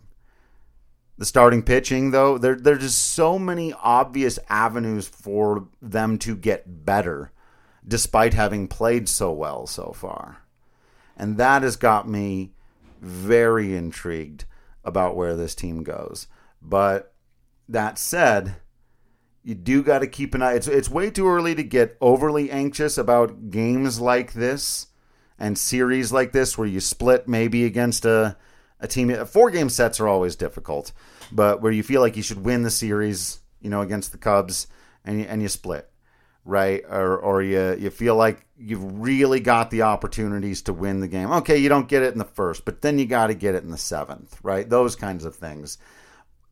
The 1.20 1.26
starting 1.26 1.62
pitching, 1.62 2.12
though, 2.12 2.38
there 2.38 2.54
there's 2.54 2.80
just 2.80 3.10
so 3.10 3.38
many 3.38 3.74
obvious 3.74 4.38
avenues 4.48 5.06
for 5.06 5.68
them 5.82 6.16
to 6.20 6.34
get 6.34 6.86
better, 6.86 7.30
despite 7.86 8.32
having 8.32 8.66
played 8.66 9.06
so 9.06 9.30
well 9.30 9.66
so 9.66 9.92
far. 9.92 10.38
And 11.18 11.36
that 11.36 11.62
has 11.62 11.76
got 11.76 12.08
me 12.08 12.54
very 13.02 13.76
intrigued 13.76 14.46
about 14.82 15.14
where 15.14 15.36
this 15.36 15.54
team 15.54 15.82
goes. 15.82 16.26
But 16.62 17.12
that 17.68 17.98
said, 17.98 18.56
you 19.44 19.54
do 19.54 19.82
got 19.82 19.98
to 19.98 20.06
keep 20.06 20.34
an 20.34 20.40
eye. 20.40 20.54
It's 20.54 20.68
it's 20.68 20.88
way 20.88 21.10
too 21.10 21.28
early 21.28 21.54
to 21.54 21.62
get 21.62 21.98
overly 22.00 22.50
anxious 22.50 22.96
about 22.96 23.50
games 23.50 24.00
like 24.00 24.32
this 24.32 24.86
and 25.38 25.58
series 25.58 26.14
like 26.14 26.32
this 26.32 26.56
where 26.56 26.66
you 26.66 26.80
split 26.80 27.28
maybe 27.28 27.66
against 27.66 28.06
a 28.06 28.38
a 28.80 28.88
team. 28.88 29.24
Four 29.26 29.50
game 29.50 29.68
sets 29.68 30.00
are 30.00 30.08
always 30.08 30.36
difficult, 30.36 30.92
but 31.32 31.62
where 31.62 31.72
you 31.72 31.82
feel 31.82 32.00
like 32.00 32.16
you 32.16 32.22
should 32.22 32.44
win 32.44 32.62
the 32.62 32.70
series, 32.70 33.40
you 33.60 33.70
know, 33.70 33.80
against 33.80 34.12
the 34.12 34.18
Cubs, 34.18 34.66
and 35.04 35.20
you, 35.20 35.26
and 35.26 35.42
you 35.42 35.48
split, 35.48 35.90
right? 36.44 36.82
Or 36.88 37.18
or 37.18 37.42
you 37.42 37.76
you 37.78 37.90
feel 37.90 38.16
like 38.16 38.46
you've 38.56 39.00
really 39.00 39.40
got 39.40 39.70
the 39.70 39.82
opportunities 39.82 40.62
to 40.62 40.72
win 40.72 41.00
the 41.00 41.08
game. 41.08 41.30
Okay, 41.30 41.58
you 41.58 41.68
don't 41.68 41.88
get 41.88 42.02
it 42.02 42.12
in 42.12 42.18
the 42.18 42.24
first, 42.24 42.64
but 42.64 42.82
then 42.82 42.98
you 42.98 43.06
got 43.06 43.28
to 43.28 43.34
get 43.34 43.54
it 43.54 43.64
in 43.64 43.70
the 43.70 43.78
seventh, 43.78 44.38
right? 44.42 44.68
Those 44.68 44.96
kinds 44.96 45.24
of 45.24 45.34
things 45.34 45.78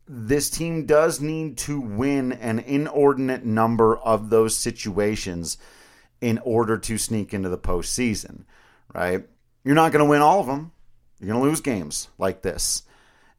this 0.08 0.48
team 0.48 0.86
does 0.86 1.20
need 1.20 1.58
to 1.58 1.78
win 1.78 2.32
an 2.32 2.58
inordinate 2.60 3.44
number 3.44 3.96
of 3.98 4.30
those 4.30 4.56
situations 4.56 5.58
in 6.20 6.38
order 6.38 6.78
to 6.78 6.96
sneak 6.96 7.34
into 7.34 7.48
the 7.48 7.58
postseason, 7.58 8.44
right? 8.94 9.24
You're 9.64 9.74
not 9.74 9.92
going 9.92 10.04
to 10.04 10.10
win 10.10 10.22
all 10.22 10.40
of 10.40 10.46
them. 10.46 10.72
You're 11.20 11.28
going 11.28 11.42
to 11.42 11.48
lose 11.48 11.60
games 11.60 12.08
like 12.18 12.42
this. 12.42 12.82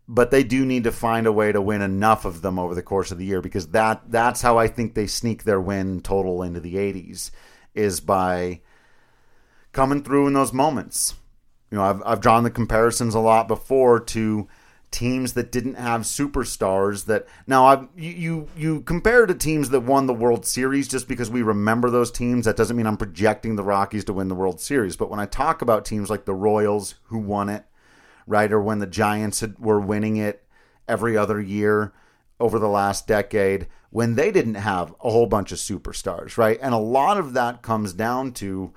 But 0.08 0.32
they 0.32 0.44
do 0.44 0.66
need 0.66 0.86
to 0.86 0.92
find 0.92 1.28
a 1.28 1.32
way 1.32 1.52
to 1.52 1.62
win 1.62 1.82
enough 1.82 2.26
of 2.26 2.42
them 2.42 2.58
over 2.58 2.74
the 2.74 2.82
course 2.82 3.12
of 3.12 3.20
the 3.20 3.26
year 3.26 3.42
because 3.42 3.68
that 3.68 4.10
that's 4.10 4.42
how 4.42 4.58
I 4.58 4.68
think 4.68 4.96
they 4.96 5.06
sneak 5.06 5.44
their 5.44 5.62
win 5.62 6.02
total 6.02 6.42
into 6.42 6.60
the 6.60 6.76
80s 6.76 7.30
is 7.76 8.00
by 8.00 8.62
coming 9.72 10.04
through 10.04 10.26
in 10.26 10.34
those 10.34 10.52
moments. 10.52 11.14
You 11.70 11.78
know, 11.78 11.84
I've 11.84 12.02
I've 12.04 12.22
drawn 12.22 12.44
the 12.44 12.50
comparisons 12.50 13.14
a 13.14 13.20
lot 13.20 13.48
before 13.48 14.00
to 14.00 14.48
teams 14.92 15.34
that 15.34 15.52
didn't 15.52 15.76
have 15.76 16.02
superstars 16.02 17.06
that 17.06 17.28
now 17.46 17.66
I, 17.66 17.88
you, 17.96 18.12
you 18.12 18.48
you 18.58 18.82
compare 18.82 19.26
to 19.26 19.36
teams 19.36 19.70
that 19.70 19.82
won 19.82 20.08
the 20.08 20.14
World 20.14 20.46
Series 20.46 20.88
just 20.88 21.08
because 21.08 21.30
we 21.30 21.44
remember 21.44 21.90
those 21.90 22.12
teams 22.12 22.46
that 22.46 22.56
doesn't 22.58 22.76
mean 22.76 22.88
I'm 22.88 22.98
projecting 22.98 23.56
the 23.56 23.64
Rockies 23.64 24.06
to 24.06 24.14
win 24.14 24.30
the 24.30 24.36
World 24.36 24.60
Series 24.60 24.96
but 24.96 25.10
when 25.10 25.20
I 25.20 25.28
talk 25.28 25.62
about 25.62 25.86
teams 25.86 26.10
like 26.10 26.26
the 26.26 26.34
Royals 26.34 26.96
who 27.04 27.20
won 27.20 27.50
it 27.50 27.66
right 28.30 28.52
or 28.52 28.62
when 28.62 28.80
the 28.80 28.88
Giants 28.88 29.40
had, 29.40 29.58
were 29.58 29.80
winning 29.80 30.18
it 30.18 30.44
every 30.88 31.18
other 31.18 31.42
year 31.42 31.92
over 32.40 32.60
the 32.60 32.70
last 32.70 33.08
decade 33.08 33.68
when 33.90 34.16
they 34.16 34.32
didn't 34.32 34.56
have 34.56 34.94
a 35.04 35.10
whole 35.10 35.26
bunch 35.26 35.52
of 35.52 35.58
superstars, 35.58 36.38
right? 36.38 36.60
And 36.62 36.74
a 36.74 36.78
lot 36.78 37.18
of 37.18 37.34
that 37.34 37.64
comes 37.64 37.92
down 37.92 38.34
to 38.34 38.72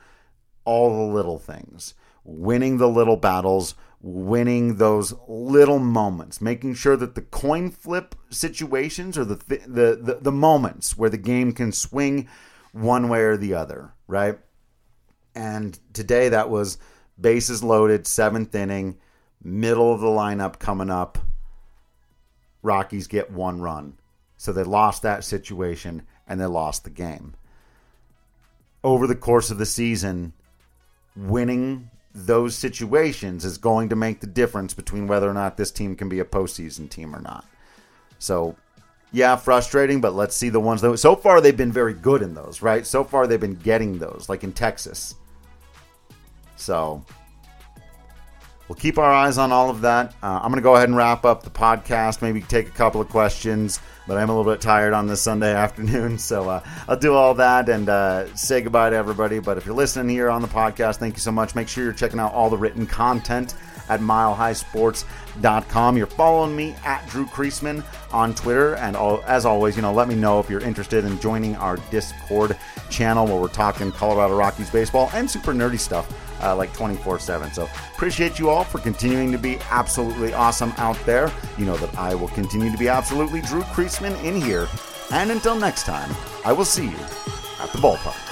all 0.65 0.97
the 0.97 1.13
little 1.15 1.39
things, 1.39 1.95
winning 2.25 2.79
the 2.79 2.89
little 2.89 3.19
battles, 3.19 3.75
winning 4.01 4.77
those 4.77 5.15
little 5.29 5.79
moments, 5.79 6.41
making 6.41 6.75
sure 6.75 6.97
that 6.97 7.15
the 7.15 7.21
coin 7.23 7.71
flip 7.71 8.15
situations 8.31 9.19
are 9.19 9.25
the, 9.25 9.37
th- 9.37 9.63
the, 9.67 9.99
the 10.01 10.19
the 10.23 10.33
moments 10.33 10.97
where 10.97 11.11
the 11.11 11.19
game 11.19 11.53
can 11.53 11.73
swing 11.73 12.27
one 12.73 13.09
way 13.09 13.21
or 13.21 13.37
the 13.37 13.55
other, 13.55 13.93
right? 14.07 14.39
And 15.35 15.79
today 15.93 16.31
that 16.31 16.49
was 16.49 16.79
bases 17.21 17.63
loaded, 17.63 18.07
seventh 18.07 18.55
inning, 18.55 18.99
middle 19.43 19.93
of 19.93 20.01
the 20.01 20.07
lineup 20.07 20.59
coming 20.59 20.91
up. 20.91 21.19
Rockies 22.63 23.07
get 23.07 23.31
one 23.31 23.61
run. 23.61 23.95
So 24.37 24.53
they 24.53 24.65
lost 24.65 25.03
that 25.03 25.25
situation 25.25 26.03
and 26.27 26.41
they 26.41 26.47
lost 26.47 26.85
the 26.85 26.91
game. 26.91 27.35
Over 28.85 29.07
the 29.07 29.15
course 29.15 29.51
of 29.51 29.59
the 29.59 29.67
season, 29.67 30.33
winning 31.17 31.91
those 32.15 32.55
situations 32.55 33.45
is 33.45 33.59
going 33.59 33.89
to 33.89 33.97
make 33.97 34.21
the 34.21 34.27
difference 34.27 34.75
between 34.75 35.07
whether 35.07 35.29
or 35.29 35.35
not 35.35 35.57
this 35.57 35.71
team 35.71 35.97
can 35.97 36.09
be 36.09 36.21
a 36.21 36.25
postseason 36.25 36.89
team 36.91 37.15
or 37.15 37.21
not. 37.21 37.45
So, 38.19 38.57
yeah, 39.13 39.37
frustrating, 39.37 40.01
but 40.01 40.15
let's 40.15 40.37
see 40.37 40.49
the 40.49 40.61
ones 40.61 40.81
that. 40.81 40.97
So 40.99 41.17
far, 41.17 41.41
they've 41.41 41.57
been 41.57 41.73
very 41.73 41.95
good 41.95 42.23
in 42.23 42.35
those, 42.35 42.63
right? 42.63 42.87
So 42.87 43.05
far, 43.05 43.27
they've 43.27 43.41
been 43.41 43.55
getting 43.55 43.99
those, 43.99 44.27
like 44.29 44.45
in 44.45 44.53
Texas. 44.53 45.15
So, 46.57 47.05
we'll 48.69 48.77
keep 48.77 48.99
our 48.99 49.13
eyes 49.13 49.39
on 49.39 49.53
all 49.53 49.71
of 49.71 49.83
that. 49.83 50.15
Uh, 50.23 50.41
I'm 50.43 50.51
going 50.51 50.57
to 50.57 50.63
go 50.63 50.77
ahead 50.77 50.89
and 50.89 50.97
wrap 50.97 51.25
up 51.25 51.43
the 51.43 51.51
podcast, 51.51 52.23
maybe 52.23 52.41
take 52.43 52.69
a 52.69 52.73
couple 52.73 53.01
of 53.01 53.09
questions 53.09 53.81
but 54.07 54.17
I'm 54.17 54.29
a 54.29 54.37
little 54.37 54.51
bit 54.51 54.61
tired 54.61 54.93
on 54.93 55.07
this 55.07 55.23
Sunday 55.23 55.53
afternoon. 55.55 56.19
So 56.19 56.49
uh, 56.49 56.65
I'll 56.89 56.99
do 56.99 57.15
all 57.15 57.35
that 57.35 57.69
and 57.69 57.89
uh, 57.89 58.35
say 58.35 58.61
goodbye 58.61 58.91
to 58.91 58.97
everybody. 58.97 59.39
But 59.39 59.59
if 59.59 59.67
you're 59.67 59.75
listening 59.75 60.09
here 60.09 60.31
on 60.31 60.43
the 60.43 60.49
podcast, 60.49 60.97
thank 60.97 61.15
you 61.15 61.21
so 61.21 61.33
much. 61.33 61.55
Make 61.55 61.69
sure 61.69 61.85
you're 61.85 61.93
checking 61.93 62.21
out 62.21 62.33
all 62.33 62.51
the 62.51 62.59
written 62.59 62.87
content 62.87 63.55
at 63.89 64.01
milehighsports.com. 64.01 65.97
You're 65.97 66.07
following 66.07 66.55
me 66.57 66.75
at 66.85 67.07
Drew 67.09 67.27
Creasman 67.27 67.85
on 68.13 68.35
Twitter. 68.35 68.77
And 68.77 68.97
all, 68.97 69.23
as 69.27 69.45
always, 69.45 69.77
you 69.77 69.83
know, 69.83 69.93
let 69.93 70.09
me 70.09 70.15
know 70.15 70.41
if 70.41 70.49
you're 70.49 70.61
interested 70.61 71.05
in 71.05 71.19
joining 71.21 71.57
our 71.57 71.77
Discord 71.91 72.57
channel 72.91 73.27
where 73.27 73.41
we're 73.41 73.49
talking 73.49 73.91
Colorado 73.93 74.37
Rockies 74.37 74.71
baseball 74.71 75.11
and 75.15 75.31
super 75.31 75.53
nerdy 75.53 75.79
stuff 75.79 76.32
uh, 76.43 76.57
like 76.57 76.73
24 76.73 77.19
7. 77.19 77.53
So 77.53 77.69
appreciate 77.95 78.39
you 78.39 78.51
all 78.51 78.65
for 78.65 78.79
continuing 78.79 79.33
to 79.33 79.39
be 79.39 79.59
absolutely 79.71 80.35
awesome 80.35 80.73
out 80.77 80.99
there. 81.05 81.31
You 81.59 81.67
know 81.67 81.77
that 81.77 81.97
I 81.97 82.15
will 82.15 82.29
continue 82.29 82.71
to 82.71 82.79
be 82.79 82.89
absolutely 82.89 83.41
Drew 83.43 83.63
Creasman 83.63 84.23
in 84.25 84.41
here. 84.41 84.69
And 85.11 85.31
until 85.31 85.57
next 85.57 85.85
time, 85.85 86.11
I 86.45 86.53
will 86.53 86.65
see 86.65 86.85
you 86.85 86.97
at 87.61 87.71
the 87.73 87.79
ballpark. 87.79 88.32